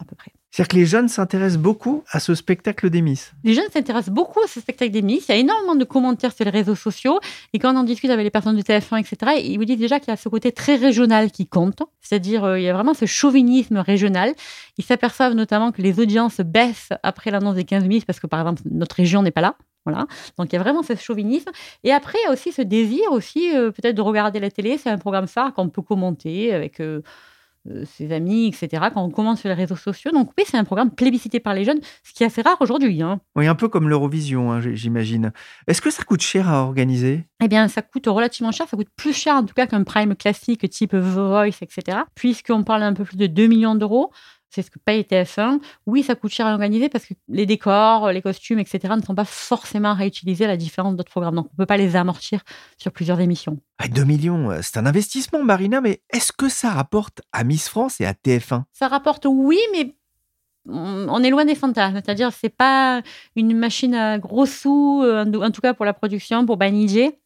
à 0.00 0.04
peu 0.04 0.16
près. 0.16 0.32
C'est-à-dire 0.50 0.68
que 0.68 0.76
les 0.76 0.86
jeunes 0.86 1.08
s'intéressent 1.08 1.60
beaucoup 1.60 2.04
à 2.10 2.20
ce 2.20 2.34
spectacle 2.34 2.88
des 2.88 3.02
Miss. 3.02 3.32
Les 3.44 3.52
jeunes 3.52 3.70
s'intéressent 3.70 4.14
beaucoup 4.14 4.40
à 4.40 4.46
ce 4.46 4.60
spectacle 4.60 4.90
des 4.90 5.02
Miss. 5.02 5.28
Il 5.28 5.32
y 5.32 5.34
a 5.34 5.38
énormément 5.38 5.74
de 5.74 5.84
commentaires 5.84 6.32
sur 6.32 6.44
les 6.44 6.50
réseaux 6.50 6.74
sociaux. 6.74 7.20
Et 7.52 7.58
quand 7.58 7.74
on 7.74 7.78
en 7.78 7.84
discute 7.84 8.10
avec 8.10 8.24
les 8.24 8.30
personnes 8.30 8.56
de 8.56 8.62
TF1, 8.62 8.98
etc., 9.00 9.40
ils 9.44 9.58
vous 9.58 9.66
disent 9.66 9.78
déjà 9.78 10.00
qu'il 10.00 10.08
y 10.08 10.12
a 10.12 10.16
ce 10.16 10.28
côté 10.28 10.50
très 10.52 10.76
régional 10.76 11.30
qui 11.30 11.46
compte. 11.46 11.82
C'est-à-dire, 12.00 12.44
euh, 12.44 12.58
il 12.58 12.64
y 12.64 12.68
a 12.68 12.72
vraiment 12.72 12.94
ce 12.94 13.04
chauvinisme 13.04 13.76
régional. 13.76 14.34
Ils 14.78 14.84
s'aperçoivent 14.84 15.34
notamment 15.34 15.70
que 15.70 15.82
les 15.82 16.00
audiences 16.00 16.40
baissent 16.40 16.92
après 17.02 17.30
l'annonce 17.30 17.56
des 17.56 17.64
15 17.64 17.84
Miss 17.84 18.04
parce 18.06 18.18
que, 18.18 18.26
par 18.26 18.40
exemple, 18.40 18.62
notre 18.70 18.96
région 18.96 19.22
n'est 19.22 19.30
pas 19.30 19.42
là. 19.42 19.56
Voilà. 19.84 20.06
Donc 20.36 20.52
il 20.52 20.56
y 20.56 20.58
a 20.58 20.62
vraiment 20.62 20.82
ce 20.82 20.94
chauvinisme. 20.96 21.50
Et 21.82 21.92
après, 21.92 22.18
il 22.22 22.26
y 22.26 22.30
a 22.30 22.32
aussi 22.32 22.52
ce 22.52 22.62
désir 22.62 23.10
aussi 23.10 23.54
euh, 23.54 23.70
peut-être 23.70 23.94
de 23.94 24.02
regarder 24.02 24.38
la 24.40 24.50
télé. 24.50 24.76
C'est 24.76 24.90
un 24.90 24.98
programme 24.98 25.28
phare 25.28 25.54
qu'on 25.54 25.68
peut 25.68 25.82
commenter 25.82 26.52
avec 26.52 26.80
euh, 26.80 27.00
ses 27.84 28.12
amis, 28.12 28.46
etc., 28.46 28.88
quand 28.92 29.02
on 29.02 29.10
commence 29.10 29.40
sur 29.40 29.48
les 29.48 29.54
réseaux 29.54 29.76
sociaux. 29.76 30.10
Donc 30.10 30.30
oui, 30.38 30.44
c'est 30.46 30.56
un 30.56 30.64
programme 30.64 30.90
plébiscité 30.90 31.40
par 31.40 31.54
les 31.54 31.64
jeunes, 31.64 31.80
ce 32.02 32.12
qui 32.12 32.22
est 32.22 32.26
assez 32.26 32.42
rare 32.42 32.56
aujourd'hui. 32.60 33.02
Hein. 33.02 33.20
Oui, 33.36 33.46
un 33.46 33.54
peu 33.54 33.68
comme 33.68 33.88
l'Eurovision, 33.88 34.52
hein, 34.52 34.60
j'imagine. 34.60 35.32
Est-ce 35.66 35.80
que 35.80 35.90
ça 35.90 36.04
coûte 36.04 36.22
cher 36.22 36.48
à 36.48 36.62
organiser? 36.62 37.24
Eh 37.42 37.48
bien, 37.48 37.68
ça 37.68 37.82
coûte 37.82 38.06
relativement 38.06 38.52
cher. 38.52 38.66
Ça 38.68 38.76
coûte 38.76 38.88
plus 38.96 39.12
cher 39.12 39.34
en 39.34 39.44
tout 39.44 39.54
cas 39.54 39.66
qu'un 39.66 39.84
prime 39.84 40.16
classique 40.16 40.68
type 40.70 40.92
The 40.92 40.96
Voice, 40.96 41.58
etc., 41.60 41.98
puisqu'on 42.14 42.64
parle 42.64 42.82
un 42.82 42.94
peu 42.94 43.04
plus 43.04 43.16
de 43.16 43.26
2 43.26 43.46
millions 43.46 43.74
d'euros 43.74 44.10
c'est 44.50 44.62
ce 44.62 44.70
que 44.70 44.78
paye 44.78 45.02
TF1. 45.02 45.60
Oui, 45.86 46.02
ça 46.02 46.14
coûte 46.14 46.30
cher 46.30 46.46
à 46.46 46.52
organiser 46.52 46.88
parce 46.88 47.06
que 47.06 47.14
les 47.28 47.46
décors, 47.46 48.10
les 48.12 48.22
costumes, 48.22 48.58
etc. 48.58 48.94
ne 48.96 49.02
sont 49.02 49.14
pas 49.14 49.24
forcément 49.24 49.94
réutilisés 49.94 50.44
à 50.44 50.48
la 50.48 50.56
différence 50.56 50.96
d'autres 50.96 51.10
programmes. 51.10 51.36
Donc, 51.36 51.46
on 51.46 51.54
ne 51.54 51.56
peut 51.58 51.66
pas 51.66 51.76
les 51.76 51.96
amortir 51.96 52.42
sur 52.76 52.92
plusieurs 52.92 53.20
émissions. 53.20 53.58
2 53.88 54.04
millions, 54.04 54.50
euh, 54.50 54.60
c'est 54.62 54.78
un 54.78 54.86
investissement, 54.86 55.42
Marina, 55.44 55.80
mais 55.80 56.02
est-ce 56.10 56.32
que 56.32 56.48
ça 56.48 56.70
rapporte 56.70 57.22
à 57.32 57.44
Miss 57.44 57.68
France 57.68 58.00
et 58.00 58.06
à 58.06 58.12
TF1 58.12 58.64
Ça 58.72 58.88
rapporte, 58.88 59.26
oui, 59.28 59.58
mais 59.72 59.94
on 60.66 61.22
est 61.22 61.30
loin 61.30 61.44
des 61.44 61.54
fantasmes. 61.54 62.00
C'est-à-dire, 62.04 62.32
c'est 62.32 62.48
pas 62.54 63.02
une 63.36 63.56
machine 63.56 63.94
à 63.94 64.18
gros 64.18 64.46
sous, 64.46 65.02
euh, 65.02 65.24
en 65.24 65.50
tout 65.50 65.60
cas 65.60 65.74
pour 65.74 65.84
la 65.84 65.94
production, 65.94 66.44
pour 66.44 66.56
Banijé 66.56 67.18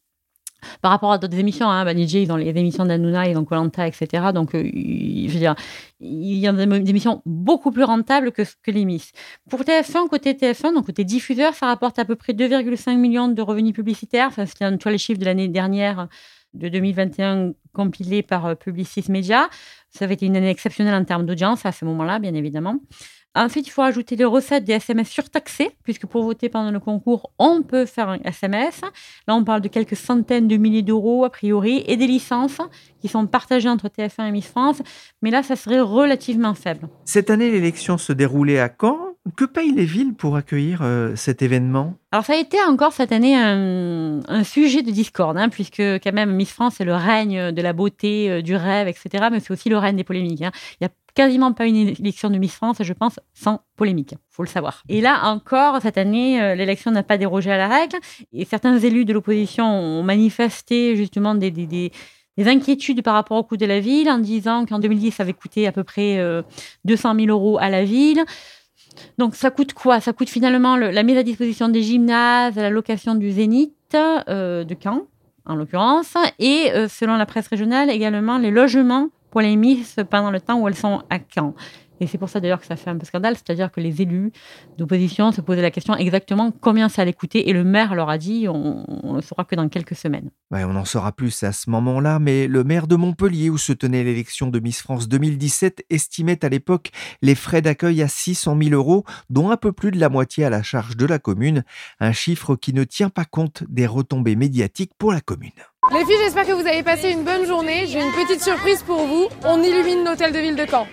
par 0.81 0.91
rapport 0.91 1.11
à 1.11 1.17
d'autres 1.17 1.37
émissions. 1.37 1.69
Hein, 1.69 1.89
ils 1.93 2.31
ont 2.31 2.35
les 2.35 2.49
émissions 2.49 2.85
d'Anouna, 2.85 3.27
ils 3.27 3.37
ont 3.37 3.45
Colanta, 3.45 3.87
etc. 3.87 4.31
Donc, 4.33 4.55
euh, 4.55 4.63
je 4.63 5.31
veux 5.31 5.39
dire, 5.39 5.55
il 5.99 6.37
y 6.37 6.47
a 6.47 6.53
des 6.53 6.89
émissions 6.89 7.21
beaucoup 7.25 7.71
plus 7.71 7.83
rentables 7.83 8.31
que, 8.31 8.43
que 8.61 8.71
les 8.71 8.85
Miss. 8.85 9.11
Pour 9.49 9.61
TF1, 9.61 10.07
côté 10.09 10.33
TF1, 10.33 10.73
donc 10.73 10.85
côté 10.87 11.03
diffuseur, 11.03 11.53
ça 11.53 11.67
rapporte 11.67 11.99
à 11.99 12.05
peu 12.05 12.15
près 12.15 12.33
2,5 12.33 12.97
millions 12.97 13.27
de 13.27 13.41
revenus 13.41 13.73
publicitaires. 13.73 14.27
Enfin, 14.27 14.45
c'est 14.45 14.63
un, 14.63 14.77
les 14.89 14.97
chiffres 14.97 15.19
de 15.19 15.25
l'année 15.25 15.47
dernière, 15.47 16.07
de 16.53 16.69
2021, 16.69 17.53
compilés 17.73 18.21
par 18.21 18.45
euh, 18.45 18.55
Publicis 18.55 19.05
Media. 19.09 19.49
Ça 19.89 20.05
avait 20.05 20.13
été 20.15 20.25
une 20.25 20.35
année 20.35 20.49
exceptionnelle 20.49 20.95
en 20.95 21.03
termes 21.03 21.25
d'audience 21.25 21.65
à 21.65 21.71
ce 21.71 21.85
moment-là, 21.85 22.19
bien 22.19 22.33
évidemment. 22.33 22.79
Ensuite, 23.35 23.65
il 23.65 23.71
faut 23.71 23.81
ajouter 23.81 24.15
les 24.15 24.25
recettes 24.25 24.63
des 24.63 24.73
SMS 24.73 25.09
surtaxés, 25.09 25.71
puisque 25.83 26.05
pour 26.05 26.23
voter 26.23 26.49
pendant 26.49 26.69
le 26.69 26.79
concours, 26.79 27.31
on 27.39 27.63
peut 27.63 27.85
faire 27.85 28.09
un 28.09 28.19
SMS. 28.23 28.81
Là, 29.27 29.35
on 29.35 29.43
parle 29.43 29.61
de 29.61 29.69
quelques 29.69 29.95
centaines 29.95 30.47
de 30.47 30.55
milliers 30.55 30.83
d'euros, 30.83 31.25
a 31.25 31.31
priori, 31.31 31.83
et 31.87 31.97
des 31.97 32.05
licences 32.05 32.61
qui 33.01 33.07
sont 33.07 33.25
partagées 33.25 33.69
entre 33.69 33.87
TF1 33.87 34.27
et 34.27 34.31
Miss 34.31 34.45
France. 34.45 34.83
Mais 35.23 35.31
là, 35.31 35.41
ça 35.41 35.55
serait 35.55 35.79
relativement 35.79 36.53
faible. 36.53 36.87
Cette 37.05 37.31
année, 37.31 37.49
l'élection 37.49 37.97
se 37.97 38.13
déroulait 38.13 38.59
à 38.59 38.69
Caen. 38.69 39.12
Que 39.37 39.45
payent 39.45 39.71
les 39.71 39.85
villes 39.85 40.13
pour 40.13 40.35
accueillir 40.35 40.81
euh, 40.81 41.15
cet 41.15 41.41
événement? 41.41 41.95
Alors 42.11 42.25
ça 42.25 42.33
a 42.33 42.35
été 42.35 42.57
encore 42.61 42.91
cette 42.91 43.13
année 43.13 43.35
un, 43.37 44.43
sujet 44.43 44.81
de 44.81 44.91
discorde, 44.91 45.37
hein, 45.37 45.47
puisque 45.47 45.81
quand 45.81 46.11
même 46.11 46.35
Miss 46.35 46.51
France 46.51 46.75
c'est 46.77 46.83
le 46.83 46.93
règne 46.93 47.53
de 47.53 47.61
la 47.61 47.71
beauté, 47.71 48.29
euh, 48.29 48.41
du 48.41 48.53
rêve, 48.57 48.89
etc. 48.89 49.29
Mais 49.31 49.39
c'est 49.39 49.51
aussi 49.51 49.69
le 49.69 49.77
règne 49.77 49.95
des 49.95 50.03
polémiques. 50.03 50.41
Hein. 50.41 50.51
Il 50.81 50.83
y 50.83 50.87
a 50.87 50.89
quasiment 51.13 51.53
pas 51.53 51.65
une 51.65 51.75
élection 51.75 52.29
de 52.29 52.37
Miss 52.37 52.53
France, 52.53 52.77
je 52.81 52.91
pense, 52.91 53.17
sans 53.33 53.61
polémique. 53.77 54.15
faut 54.29 54.43
le 54.43 54.49
savoir. 54.49 54.83
Et 54.89 54.99
là 54.99 55.21
encore, 55.23 55.81
cette 55.81 55.97
année, 55.97 56.41
euh, 56.41 56.55
l'élection 56.55 56.91
n'a 56.91 57.03
pas 57.03 57.17
dérogé 57.17 57.49
à 57.49 57.57
la 57.57 57.69
règle. 57.69 57.97
Et 58.33 58.43
certains 58.43 58.77
élus 58.77 59.05
de 59.05 59.13
l'opposition 59.13 59.65
ont 59.65 60.03
manifesté 60.03 60.97
justement 60.97 61.33
des, 61.33 61.49
des, 61.51 61.91
inquiétudes 62.37 63.03
par 63.03 63.13
rapport 63.13 63.37
au 63.37 63.43
coût 63.43 63.57
de 63.57 63.65
la 63.65 63.79
ville 63.79 64.09
en 64.09 64.17
disant 64.17 64.65
qu'en 64.65 64.79
2010, 64.79 65.11
ça 65.11 65.23
avait 65.23 65.33
coûté 65.33 65.65
à 65.65 65.71
peu 65.71 65.85
près 65.85 66.17
200 66.83 67.15
euh, 67.15 67.19
000 67.25 67.29
euros 67.29 67.57
à 67.59 67.69
la 67.69 67.85
ville. 67.85 68.25
Donc 69.17 69.35
ça 69.35 69.49
coûte 69.49 69.73
quoi? 69.73 69.99
Ça 69.99 70.13
coûte 70.13 70.29
finalement 70.29 70.75
la 70.75 71.03
mise 71.03 71.17
à 71.17 71.23
disposition 71.23 71.69
des 71.69 71.81
gymnases, 71.81 72.55
la 72.55 72.69
location 72.69 73.15
du 73.15 73.31
Zénith 73.31 73.73
euh, 73.95 74.63
de 74.63 74.75
Caen, 74.81 75.07
en 75.45 75.55
l'occurrence, 75.55 76.15
et 76.39 76.71
selon 76.87 77.15
la 77.15 77.25
presse 77.25 77.47
régionale 77.47 77.89
également 77.89 78.37
les 78.37 78.51
logements 78.51 79.09
pour 79.29 79.41
les 79.41 79.55
Miss 79.55 79.95
pendant 80.09 80.29
le 80.29 80.39
temps 80.39 80.59
où 80.59 80.67
elles 80.67 80.75
sont 80.75 81.01
à 81.09 81.17
Caen. 81.33 81.55
Et 81.99 82.07
c'est 82.07 82.17
pour 82.17 82.29
ça 82.29 82.39
d'ailleurs 82.39 82.59
que 82.59 82.65
ça 82.65 82.75
fait 82.75 82.89
un 82.89 82.97
peu 82.97 83.05
scandale, 83.05 83.35
c'est-à-dire 83.35 83.71
que 83.71 83.79
les 83.79 84.01
élus 84.01 84.31
d'opposition 84.77 85.31
se 85.31 85.41
posaient 85.41 85.61
la 85.61 85.71
question 85.71 85.95
exactement 85.95 86.51
combien 86.51 86.89
ça 86.89 87.01
allait 87.01 87.13
coûter, 87.13 87.49
et 87.49 87.53
le 87.53 87.63
maire 87.63 87.95
leur 87.95 88.09
a 88.09 88.17
dit 88.17 88.47
on 88.47 89.15
ne 89.15 89.21
saura 89.21 89.45
que 89.45 89.55
dans 89.55 89.69
quelques 89.69 89.95
semaines. 89.95 90.29
on 90.51 90.75
en 90.75 90.85
saura 90.85 91.11
plus 91.11 91.43
à 91.43 91.51
ce 91.51 91.69
moment-là, 91.69 92.19
mais 92.19 92.47
le 92.47 92.63
maire 92.63 92.87
de 92.87 92.95
Montpellier, 92.95 93.49
où 93.49 93.57
se 93.57 93.73
tenait 93.73 94.03
l'élection 94.03 94.47
de 94.47 94.59
Miss 94.59 94.81
France 94.81 95.07
2017, 95.07 95.85
estimait 95.89 96.43
à 96.43 96.49
l'époque 96.49 96.91
les 97.21 97.35
frais 97.35 97.61
d'accueil 97.61 98.01
à 98.01 98.07
600 98.07 98.57
000 98.61 98.73
euros, 98.73 99.03
dont 99.29 99.51
un 99.51 99.57
peu 99.57 99.71
plus 99.71 99.91
de 99.91 99.99
la 99.99 100.09
moitié 100.09 100.45
à 100.45 100.49
la 100.49 100.63
charge 100.63 100.97
de 100.97 101.05
la 101.05 101.19
commune, 101.19 101.63
un 101.99 102.11
chiffre 102.11 102.55
qui 102.55 102.73
ne 102.73 102.83
tient 102.83 103.09
pas 103.09 103.25
compte 103.25 103.63
des 103.69 103.87
retombées 103.87 104.35
médiatiques 104.35 104.91
pour 104.97 105.11
la 105.11 105.21
commune. 105.21 105.51
Les 105.91 106.05
filles, 106.05 106.15
j'espère 106.23 106.45
que 106.45 106.53
vous 106.53 106.67
avez 106.67 106.81
passé 106.81 107.11
une 107.11 107.23
bonne 107.23 107.45
journée. 107.45 107.85
J'ai 107.87 108.01
une 108.01 108.11
petite 108.11 108.41
surprise 108.41 108.81
pour 108.83 109.05
vous. 109.05 109.27
On 109.43 109.61
illumine 109.61 110.05
l'hôtel 110.05 110.31
de 110.31 110.39
ville 110.39 110.55
de 110.55 110.65
Caen. 110.65 110.87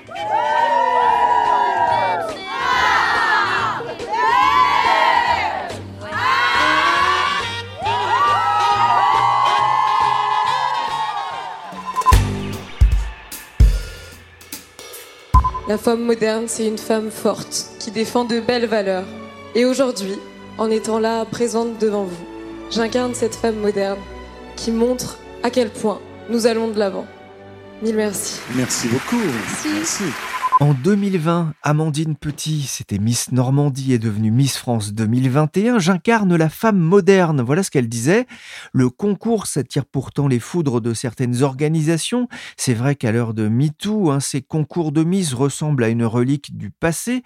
La 15.71 15.79
femme 15.79 16.03
moderne, 16.03 16.47
c'est 16.49 16.67
une 16.67 16.79
femme 16.79 17.13
forte 17.13 17.67
qui 17.79 17.93
défend 17.93 18.25
de 18.25 18.41
belles 18.41 18.67
valeurs. 18.67 19.07
Et 19.55 19.65
aujourd'hui, 19.65 20.19
en 20.59 20.69
étant 20.69 20.99
là, 20.99 21.25
présente 21.25 21.79
devant 21.79 22.03
vous, 22.03 22.27
j'incarne 22.73 23.15
cette 23.15 23.37
femme 23.37 23.55
moderne 23.55 24.01
qui 24.57 24.73
montre 24.73 25.19
à 25.45 25.51
quel 25.51 25.71
point 25.71 26.01
nous 26.29 26.49
allons 26.49 26.67
de 26.67 26.77
l'avant. 26.81 27.07
Mille 27.83 27.95
merci. 27.95 28.41
Merci 28.57 28.89
beaucoup. 28.89 29.23
Merci. 29.73 30.03
En 30.61 30.75
2020, 30.75 31.55
Amandine 31.63 32.17
Petit, 32.17 32.61
c'était 32.65 32.99
Miss 32.99 33.33
Normandie, 33.33 33.95
est 33.95 33.99
devenue 33.99 34.31
Miss 34.31 34.59
France 34.59 34.93
2021. 34.93 35.79
J'incarne 35.79 36.37
la 36.37 36.51
femme 36.51 36.79
moderne. 36.79 37.41
Voilà 37.41 37.63
ce 37.63 37.71
qu'elle 37.71 37.89
disait. 37.89 38.27
Le 38.75 38.91
concours 38.91 39.47
s'attire 39.47 39.87
pourtant 39.87 40.29
les 40.29 40.39
foudres 40.39 40.83
de 40.83 40.93
certaines 40.93 41.43
organisations. 41.43 42.29
C'est 42.59 42.75
vrai 42.75 42.95
qu'à 42.95 43.11
l'heure 43.11 43.33
de 43.33 43.49
MeToo, 43.49 44.11
hein, 44.11 44.21
ces 44.21 44.43
concours 44.43 44.93
de 44.93 45.03
Miss 45.03 45.33
ressemblent 45.33 45.83
à 45.83 45.89
une 45.89 46.05
relique 46.05 46.55
du 46.55 46.71
passé. 46.71 47.23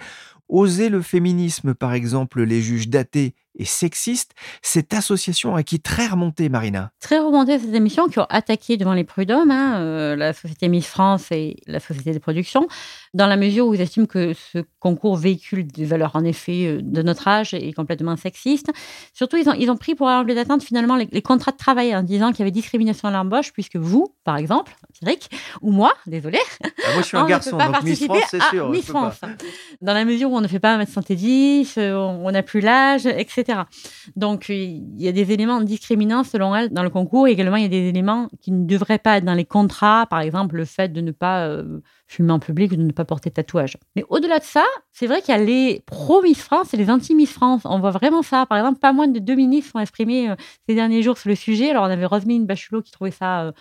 Oser 0.49 0.89
le 0.89 1.03
féminisme, 1.03 1.75
par 1.75 1.93
exemple, 1.93 2.41
les 2.45 2.63
juges 2.63 2.89
datés 2.89 3.35
et 3.57 3.65
sexiste. 3.65 4.33
Cette 4.63 4.95
association 4.95 5.55
a 5.55 5.63
qui 5.63 5.81
très 5.81 6.07
remonté, 6.07 6.49
Marina. 6.49 6.91
Très 7.01 7.19
remonté 7.19 7.59
cette 7.59 7.75
émission 7.75 8.09
qui 8.09 8.19
ont 8.19 8.27
attaqué 8.29 8.77
devant 8.77 8.95
les 8.95 9.05
prud'hommes, 9.05 9.51
hein, 9.51 9.81
euh, 9.81 10.17
la 10.17 10.33
société 10.33 10.69
Miss 10.69 10.87
France 10.87 11.31
et 11.31 11.57
la 11.67 11.81
société 11.81 12.13
de 12.13 12.19
production, 12.19 12.67
dans 13.13 13.27
la 13.27 13.37
mesure 13.37 13.67
où 13.67 13.75
ils 13.75 13.81
estiment 13.81 14.07
que 14.07 14.33
ce 14.35 14.59
concours 14.81 15.17
véhicule 15.17 15.67
des 15.67 15.85
valeurs 15.85 16.17
en 16.17 16.25
effet 16.25 16.67
euh, 16.67 16.81
de 16.83 17.03
notre 17.03 17.29
âge 17.29 17.55
et 17.55 17.73
complètement 17.73 18.17
sexiste. 18.17 18.71
Surtout, 19.13 19.37
ils 19.37 19.49
ont, 19.49 19.55
ils 19.55 19.71
ont 19.71 19.77
pris 19.77 19.95
pour 19.95 20.09
enlever 20.09 20.35
d'atteinte 20.35 20.63
finalement 20.63 20.97
les, 20.97 21.23
contrats 21.23 21.53
de 21.53 21.57
travail 21.57 21.95
en 21.95 22.03
disant 22.03 22.31
qu'il 22.31 22.41
y 22.41 22.43
avait 22.43 22.51
discrimination 22.51 23.09
à 23.09 23.11
l'embauche, 23.11 23.53
puisque 23.53 23.77
vous, 23.77 24.15
par 24.25 24.37
exemple, 24.37 24.77
Cédric, 24.99 25.31
ou 25.63 25.71
moi, 25.71 25.93
désolé, 26.07 26.39
ah, 26.63 26.69
moi 26.93 27.03
je 27.03 27.07
suis 27.07 27.17
un 27.17 27.27
garçon, 27.29 27.57
donc 27.57 27.83
Miss 27.83 28.05
France, 28.05 28.19
c'est 28.31 28.43
sûr. 28.43 28.69
Miss 28.71 28.87
France. 28.87 29.21
Dans 29.81 29.95
la 29.95 30.05
mesure 30.05 30.31
où 30.31 30.37
on 30.37 30.41
ne 30.41 30.49
fait 30.49 30.59
pas 30.59 30.77
1m10, 30.79 31.79
euh, 31.79 31.95
on 31.97 32.31
n'a 32.31 32.43
plus 32.43 32.61
l'âge, 32.61 33.07
etc. 33.07 33.44
Donc 34.17 34.49
il 34.49 35.01
y 35.01 35.09
a 35.09 35.13
des 35.13 35.33
éléments 35.33 35.61
discriminants 35.61 36.25
selon 36.25 36.55
elle 36.55 36.71
dans 36.71 36.83
le 36.83 36.91
concours. 36.91 37.29
Également, 37.29 37.57
il 37.57 37.63
y 37.63 37.67
a 37.67 37.69
des 37.69 37.89
éléments 37.89 38.29
qui 38.41 38.53
ne 38.53 38.67
devraient 38.67 38.99
pas 38.99 39.19
être 39.19 39.25
dans 39.25 39.35
les 39.35 39.45
contrats, 39.45 40.07
par 40.07 40.21
exemple 40.21 40.57
le 40.57 40.65
fait 40.65 40.93
de 40.93 41.01
ne 41.01 41.11
pas 41.11 41.47
euh, 41.47 41.81
fumer 42.07 42.33
en 42.33 42.39
public 42.39 42.73
ou 42.73 42.77
de 42.77 42.83
ne 42.83 42.93
pas 42.93 43.05
porter 43.05 43.31
de 43.31 43.35
tatouage. 43.35 43.77
Mais 43.97 44.05
au-delà 44.09 44.39
de 44.39 44.45
ça, 44.45 44.65
c'est 44.93 45.07
vrai 45.07 45.21
qu'il 45.21 45.35
y 45.35 45.39
a 45.39 45.43
les 45.43 45.83
pro-Miss 45.87 46.43
France 46.43 46.75
et 46.75 46.77
les 46.77 46.91
anti-Miss 46.91 47.33
France. 47.33 47.63
On 47.65 47.79
voit 47.81 47.91
vraiment 47.91 48.23
ça. 48.23 48.47
Par 48.47 48.59
exemple, 48.59 48.79
pas 48.79 48.93
moins 48.93 49.09
de 49.09 49.19
deux 49.19 49.35
ministres 49.35 49.73
sont 49.73 49.81
exprimés 49.81 50.31
euh, 50.31 50.37
ces 50.69 50.75
derniers 50.75 51.03
jours 51.03 51.19
sur 51.19 51.29
le 51.29 51.37
sujet. 51.37 51.71
Alors 51.71 51.85
on 51.85 51.91
avait 51.91 52.07
Roselyne 52.07 52.47
Bachelot 52.47 52.83
qui 52.83 52.93
trouvait 52.93 53.11
ça... 53.11 53.43
Euh, 53.43 53.53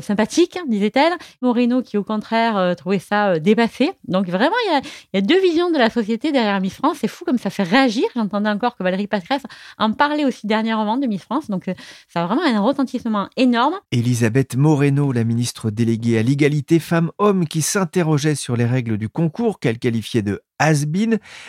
sympathique, 0.00 0.58
disait-elle. 0.66 1.12
Moreno 1.42 1.82
qui, 1.82 1.96
au 1.96 2.04
contraire, 2.04 2.56
euh, 2.56 2.74
trouvait 2.74 2.98
ça 2.98 3.30
euh, 3.30 3.38
dépassé. 3.38 3.92
Donc, 4.06 4.28
vraiment, 4.28 4.56
il 4.66 4.80
y, 5.14 5.18
a, 5.18 5.20
deux 5.20 5.40
visions 5.40 5.70
de 5.70 5.78
la 5.78 5.90
société 5.90 6.32
derrière 6.32 6.60
Miss 6.60 6.74
France. 6.74 6.98
C'est 7.00 7.08
fou 7.08 7.24
comme 7.24 7.38
ça 7.38 7.50
fait 7.50 7.62
réagir. 7.62 8.04
J'entendais 8.14 8.50
encore 8.50 8.76
que 8.76 8.82
Valérie 8.82 9.06
Patresse 9.06 9.42
en 9.78 9.92
parlait 9.92 10.24
aussi 10.24 10.46
dernièrement 10.46 10.96
de 10.96 11.06
Miss 11.06 11.22
France. 11.22 11.48
Donc, 11.48 11.70
ça 12.08 12.22
a 12.22 12.26
vraiment 12.26 12.42
un 12.42 12.60
retentissement 12.60 13.28
énorme. 13.36 13.74
Elisabeth 13.92 14.56
Moreno, 14.56 15.12
la 15.12 15.24
ministre 15.24 15.70
déléguée 15.70 16.18
à 16.18 16.22
l'égalité 16.22 16.78
femmes-hommes, 16.78 17.46
qui 17.46 17.62
s'interrogeait 17.62 18.34
sur 18.34 18.56
les 18.56 18.66
règles 18.66 18.98
du 18.98 19.08
concours 19.08 19.58
qu'elle 19.58 19.78
qualifiait 19.78 20.22
de 20.22 20.42
has 20.58 20.84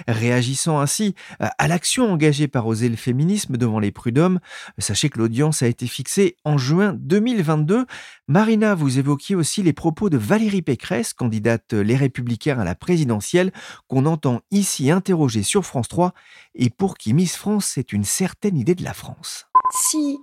réagissant 0.08 0.80
ainsi 0.80 1.16
à 1.40 1.68
l'action 1.68 2.12
engagée 2.12 2.48
par 2.48 2.68
Oser 2.68 2.90
le 2.90 2.96
féminisme 2.96 3.58
devant 3.58 3.80
les 3.80 3.92
prud'hommes. 3.92 4.40
Sachez 4.78 5.10
que 5.10 5.20
l'audience 5.20 5.62
a 5.62 5.68
été 5.68 5.88
fixée 5.88 6.38
en 6.46 6.58
juin 6.58 6.94
2022. 7.00 7.86
Marina, 8.28 8.76
vous 8.76 9.00
évoquiez 9.00 9.36
aussi 9.36 9.64
les 9.64 9.74
propos 9.74 10.10
de 10.10 10.18
Valérie 10.18 10.62
Pécresse, 10.62 11.14
candidate 11.14 11.74
Les 11.74 11.96
Républicains 11.96 12.60
à 12.60 12.64
la 12.64 12.76
présidentielle, 12.76 13.52
qu'on 13.88 14.06
entend 14.06 14.42
ici 14.52 14.92
interroger 14.92 15.44
sur 15.44 15.66
France 15.66 15.88
3 15.88 16.14
et 16.56 16.70
pour 16.70 16.98
qui 16.98 17.14
Miss 17.14 17.36
France, 17.36 17.66
c'est 17.66 17.94
une 17.94 18.04
certaine 18.04 18.58
idée 18.58 18.76
de 18.76 18.84
la 18.84 18.94
France. 18.94 19.48
Si 19.72 20.18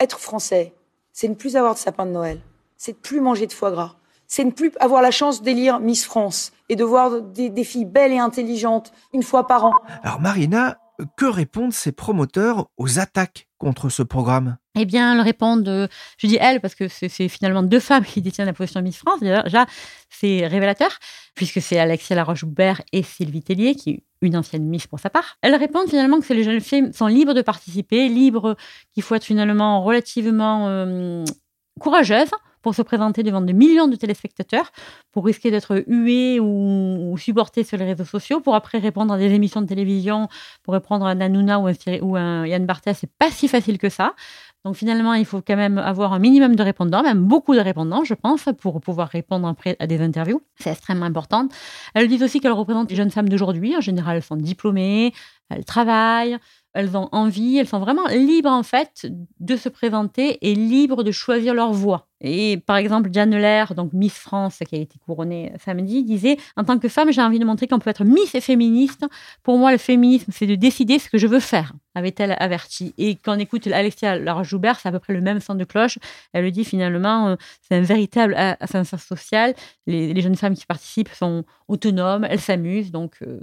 être 0.00 0.18
français, 0.18 0.74
c'est 1.12 1.28
ne 1.28 1.34
plus 1.34 1.56
avoir 1.56 1.74
de 1.74 1.78
sapin 1.78 2.06
de 2.06 2.12
Noël, 2.12 2.40
c'est 2.76 2.92
de 2.92 2.98
plus 2.98 3.20
manger 3.20 3.46
de 3.46 3.52
foie 3.52 3.70
gras, 3.70 3.96
c'est 4.26 4.44
ne 4.44 4.50
plus 4.50 4.72
avoir 4.78 5.02
la 5.02 5.10
chance 5.10 5.42
d'élire 5.42 5.80
Miss 5.80 6.04
France 6.04 6.52
et 6.68 6.76
de 6.76 6.84
voir 6.84 7.22
des, 7.22 7.64
filles 7.64 7.84
belles 7.84 8.12
et 8.12 8.18
intelligentes 8.18 8.92
une 9.12 9.22
fois 9.22 9.46
par 9.46 9.64
an. 9.64 9.72
Alors 10.02 10.20
Marina, 10.20 10.78
que 11.16 11.26
répondent 11.26 11.72
ces 11.72 11.92
promoteurs 11.92 12.68
aux 12.76 12.98
attaques 12.98 13.48
contre 13.58 13.88
ce 13.88 14.02
programme? 14.02 14.56
Eh 14.74 14.84
bien, 14.84 15.14
elles 15.14 15.20
répondent, 15.20 15.88
je 16.18 16.26
dis 16.26 16.38
elles 16.40 16.60
parce 16.60 16.74
que 16.74 16.88
c'est 16.88 17.28
finalement 17.28 17.62
deux 17.62 17.80
femmes 17.80 18.04
qui 18.04 18.22
détiennent 18.22 18.46
la 18.46 18.52
position 18.52 18.80
Miss 18.82 18.98
France. 18.98 19.20
Déjà, 19.20 19.66
c'est 20.08 20.46
révélateur, 20.46 20.90
puisque 21.34 21.60
c'est 21.60 21.78
Alexia 21.78 22.14
Laroche-Joubert 22.14 22.82
et 22.92 23.02
Sylvie 23.02 23.42
Tellier, 23.42 23.74
qui 23.74 23.90
est 23.90 24.02
une 24.22 24.36
ancienne 24.36 24.64
Miss 24.64 24.86
pour 24.86 25.00
sa 25.00 25.10
part. 25.10 25.36
Elles 25.42 25.56
répondent 25.56 25.88
finalement 25.88 26.20
que 26.20 26.32
les 26.32 26.44
jeunes 26.44 26.60
filles 26.60 26.92
sont 26.92 27.06
libres 27.06 27.34
de 27.34 27.42
participer, 27.42 28.08
libres 28.08 28.56
qu'il 28.92 29.02
faut 29.02 29.14
être 29.14 29.24
finalement 29.24 29.82
relativement 29.82 30.68
euh, 30.68 31.24
courageuses 31.80 32.30
pour 32.68 32.74
se 32.74 32.82
présenter 32.82 33.22
devant 33.22 33.40
des 33.40 33.54
millions 33.54 33.88
de 33.88 33.96
téléspectateurs, 33.96 34.72
pour 35.10 35.24
risquer 35.24 35.50
d'être 35.50 35.82
hué 35.86 36.38
ou, 36.38 37.16
supporté 37.16 37.64
sur 37.64 37.78
les 37.78 37.86
réseaux 37.86 38.04
sociaux, 38.04 38.40
pour 38.40 38.54
après 38.54 38.76
répondre 38.76 39.14
à 39.14 39.16
des 39.16 39.32
émissions 39.32 39.62
de 39.62 39.66
télévision, 39.66 40.28
pour 40.64 40.74
répondre 40.74 41.06
à 41.06 41.12
un 41.12 41.20
Hanouna 41.22 41.60
ou 41.60 41.70
ou 42.02 42.16
un 42.18 42.46
Yann 42.46 42.66
Barthès, 42.66 42.98
c'est 43.00 43.10
pas 43.18 43.30
si 43.30 43.48
facile 43.48 43.78
que 43.78 43.88
ça. 43.88 44.12
Donc 44.66 44.76
finalement, 44.76 45.14
il 45.14 45.24
faut 45.24 45.40
quand 45.40 45.56
même 45.56 45.78
avoir 45.78 46.12
un 46.12 46.18
minimum 46.18 46.56
de 46.56 46.62
répondants, 46.62 47.02
même 47.02 47.24
beaucoup 47.24 47.54
de 47.54 47.60
répondants, 47.60 48.04
je 48.04 48.12
pense, 48.12 48.50
pour 48.60 48.82
pouvoir 48.82 49.08
répondre 49.08 49.48
après 49.48 49.76
à 49.78 49.86
des 49.86 50.02
interviews. 50.02 50.42
C'est 50.60 50.70
extrêmement 50.70 51.06
important. 51.06 51.48
Elles 51.94 52.06
disent 52.06 52.22
aussi 52.22 52.40
qu'elles 52.40 52.52
représentent 52.52 52.90
les 52.90 52.96
jeunes 52.96 53.10
femmes 53.10 53.30
d'aujourd'hui. 53.30 53.78
En 53.78 53.80
général, 53.80 54.16
elles 54.16 54.22
sont 54.22 54.36
diplômées, 54.36 55.14
elles 55.48 55.64
travaillent, 55.64 56.36
elles 56.78 56.96
ont 56.96 57.08
envie, 57.10 57.58
elles 57.58 57.66
sont 57.66 57.80
vraiment 57.80 58.06
libres 58.06 58.50
en 58.50 58.62
fait 58.62 59.04
de 59.40 59.56
se 59.56 59.68
présenter 59.68 60.38
et 60.48 60.54
libres 60.54 61.02
de 61.02 61.10
choisir 61.10 61.52
leur 61.52 61.72
voie. 61.72 62.06
Et 62.20 62.58
par 62.66 62.76
exemple, 62.76 63.10
Jeanne 63.12 63.36
Lair, 63.36 63.74
donc 63.74 63.92
Miss 63.92 64.14
France, 64.14 64.60
qui 64.64 64.76
a 64.76 64.78
été 64.78 64.96
couronnée 65.04 65.52
samedi, 65.58 66.04
disait 66.04 66.36
En 66.56 66.62
tant 66.62 66.78
que 66.78 66.88
femme, 66.88 67.10
j'ai 67.10 67.20
envie 67.20 67.40
de 67.40 67.44
montrer 67.44 67.66
qu'on 67.66 67.80
peut 67.80 67.90
être 67.90 68.04
Miss 68.04 68.32
et 68.36 68.40
féministe. 68.40 69.04
Pour 69.42 69.58
moi, 69.58 69.72
le 69.72 69.78
féminisme, 69.78 70.30
c'est 70.32 70.46
de 70.46 70.54
décider 70.54 71.00
ce 71.00 71.10
que 71.10 71.18
je 71.18 71.26
veux 71.26 71.40
faire, 71.40 71.72
avait-elle 71.96 72.36
averti. 72.38 72.94
Et 72.96 73.16
quand 73.16 73.34
on 73.34 73.40
écoute 73.40 73.66
Alexia 73.66 74.16
Laroche-Joubert, 74.16 74.78
c'est 74.78 74.88
à 74.88 74.92
peu 74.92 75.00
près 75.00 75.14
le 75.14 75.20
même 75.20 75.40
son 75.40 75.56
de 75.56 75.64
cloche. 75.64 75.98
Elle 76.32 76.44
le 76.44 76.52
dit 76.52 76.64
finalement, 76.64 77.30
euh, 77.30 77.36
c'est 77.62 77.74
un 77.74 77.82
véritable 77.82 78.36
ascenseur 78.36 79.00
social. 79.00 79.52
Les, 79.88 80.20
jeunes 80.20 80.36
femmes 80.36 80.54
qui 80.54 80.66
participent 80.66 81.08
sont 81.08 81.44
autonomes, 81.66 82.24
elles 82.30 82.40
s'amusent, 82.40 82.92
donc 82.92 83.16
euh, 83.22 83.40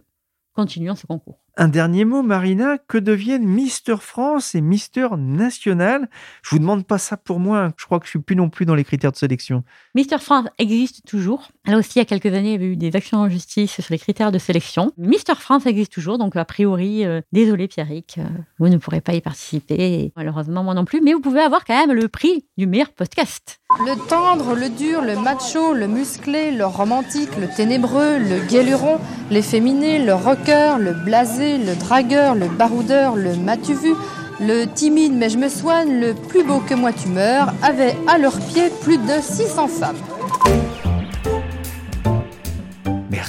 continuons 0.53 0.95
ce 0.95 1.05
concours. 1.05 1.44
Un 1.57 1.69
dernier 1.69 2.03
mot, 2.03 2.21
Marina, 2.21 2.77
que 2.77 2.97
deviennent 2.97 3.45
Mister 3.45 3.95
France 4.01 4.55
et 4.55 4.61
Mister 4.61 5.07
National? 5.17 6.09
Je 6.43 6.49
vous 6.49 6.59
demande 6.59 6.85
pas 6.85 6.97
ça 6.97 7.15
pour 7.15 7.39
moi, 7.39 7.71
je 7.77 7.85
crois 7.85 8.01
que 8.01 8.05
je 8.05 8.09
suis 8.09 8.19
plus 8.19 8.35
non 8.35 8.49
plus 8.49 8.65
dans 8.65 8.75
les 8.75 8.83
critères 8.83 9.13
de 9.13 9.15
sélection. 9.15 9.63
Mister 9.93 10.17
France 10.17 10.47
existe 10.57 11.07
toujours. 11.07 11.47
Là 11.65 11.77
aussi, 11.77 11.91
il 11.95 11.99
y 11.99 12.01
a 12.01 12.05
quelques 12.05 12.25
années, 12.25 12.49
il 12.49 12.51
y 12.51 12.55
avait 12.55 12.73
eu 12.73 12.75
des 12.75 12.93
actions 12.97 13.19
en 13.19 13.29
justice 13.29 13.71
sur 13.71 13.85
les 13.89 13.97
critères 13.97 14.33
de 14.33 14.37
sélection. 14.37 14.91
Mister 14.97 15.35
France 15.35 15.65
existe 15.65 15.93
toujours, 15.93 16.17
donc 16.17 16.35
a 16.35 16.43
priori, 16.43 17.05
euh, 17.05 17.21
désolé 17.31 17.69
Pierrick, 17.69 18.17
euh, 18.17 18.25
vous 18.59 18.67
ne 18.67 18.75
pourrez 18.75 18.99
pas 18.99 19.13
y 19.13 19.21
participer, 19.21 20.11
malheureusement 20.17 20.61
moi 20.61 20.73
non 20.73 20.83
plus, 20.83 20.99
mais 20.99 21.13
vous 21.13 21.21
pouvez 21.21 21.39
avoir 21.39 21.63
quand 21.63 21.87
même 21.87 21.95
le 21.95 22.09
prix 22.09 22.45
du 22.57 22.67
meilleur 22.67 22.89
podcast. 22.89 23.61
Le 23.79 23.95
tendre, 24.09 24.55
le 24.55 24.69
dur, 24.69 25.01
le 25.01 25.15
macho, 25.15 25.73
le 25.73 25.87
musclé, 25.87 26.51
le 26.51 26.65
romantique, 26.65 27.35
le 27.39 27.47
ténébreux, 27.47 28.19
le 28.19 28.45
guéluron, 28.45 28.99
l'efféminé, 29.31 30.03
le 30.03 30.13
rocker, 30.13 30.77
le 30.79 30.93
blasé, 30.93 31.44
le 31.53 31.75
dragueur, 31.75 32.35
le 32.35 32.47
baroudeur, 32.47 33.15
le 33.15 33.35
matu 33.35 33.73
vu, 33.73 33.93
le 34.39 34.65
timide 34.65 35.13
mais 35.13 35.29
je 35.29 35.37
me 35.37 35.49
soigne, 35.49 35.99
le 35.99 36.13
plus 36.13 36.43
beau 36.43 36.59
que 36.59 36.73
moi 36.73 36.91
tu 36.91 37.07
meurs, 37.09 37.53
avaient 37.61 37.95
à 38.07 38.17
leurs 38.17 38.39
pieds 38.39 38.69
plus 38.81 38.97
de 38.97 39.21
600 39.21 39.67
femmes. 39.67 40.14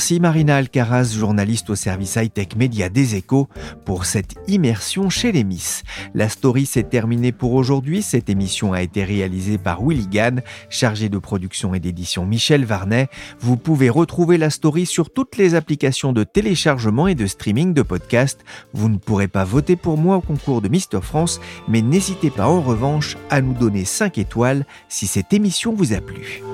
Merci 0.07 0.21
Marina 0.21 0.59
Alcaraz, 0.59 1.16
journaliste 1.19 1.69
au 1.69 1.75
service 1.75 2.14
high-tech 2.14 2.55
média 2.57 2.88
des 2.88 3.16
échos, 3.16 3.49
pour 3.85 4.05
cette 4.05 4.37
immersion 4.47 5.11
chez 5.11 5.33
les 5.33 5.42
Miss. 5.42 5.83
La 6.14 6.29
story 6.29 6.64
s'est 6.64 6.85
terminée 6.85 7.33
pour 7.33 7.55
aujourd'hui. 7.55 8.03
Cette 8.03 8.31
émission 8.31 8.73
a 8.73 8.83
été 8.83 9.03
réalisée 9.03 9.59
par 9.59 9.85
Willy 9.85 10.07
Gann, 10.07 10.42
chargé 10.71 11.09
de 11.09 11.19
production 11.19 11.75
et 11.75 11.81
d'édition 11.81 12.25
Michel 12.25 12.64
Varnet. 12.64 13.09
Vous 13.40 13.57
pouvez 13.57 13.90
retrouver 13.90 14.38
la 14.38 14.51
story 14.51 14.87
sur 14.87 15.11
toutes 15.11 15.37
les 15.38 15.57
applications 15.57 16.12
de 16.12 16.23
téléchargement 16.23 17.09
et 17.09 17.16
de 17.16 17.27
streaming 17.27 17.75
de 17.75 17.83
podcasts. 17.83 18.45
Vous 18.73 18.88
ne 18.88 18.99
pourrez 18.99 19.27
pas 19.27 19.42
voter 19.42 19.75
pour 19.75 19.99
moi 19.99 20.19
au 20.19 20.21
concours 20.21 20.62
de 20.62 20.69
Mister 20.69 21.01
France, 21.03 21.40
mais 21.66 21.83
n'hésitez 21.83 22.31
pas 22.31 22.47
en 22.47 22.61
revanche 22.61 23.16
à 23.29 23.40
nous 23.40 23.55
donner 23.55 23.85
5 23.85 24.19
étoiles 24.19 24.66
si 24.88 25.09
cette 25.09 25.33
émission 25.33 25.75
vous 25.75 25.95
a 25.95 26.01
plu. 26.01 26.45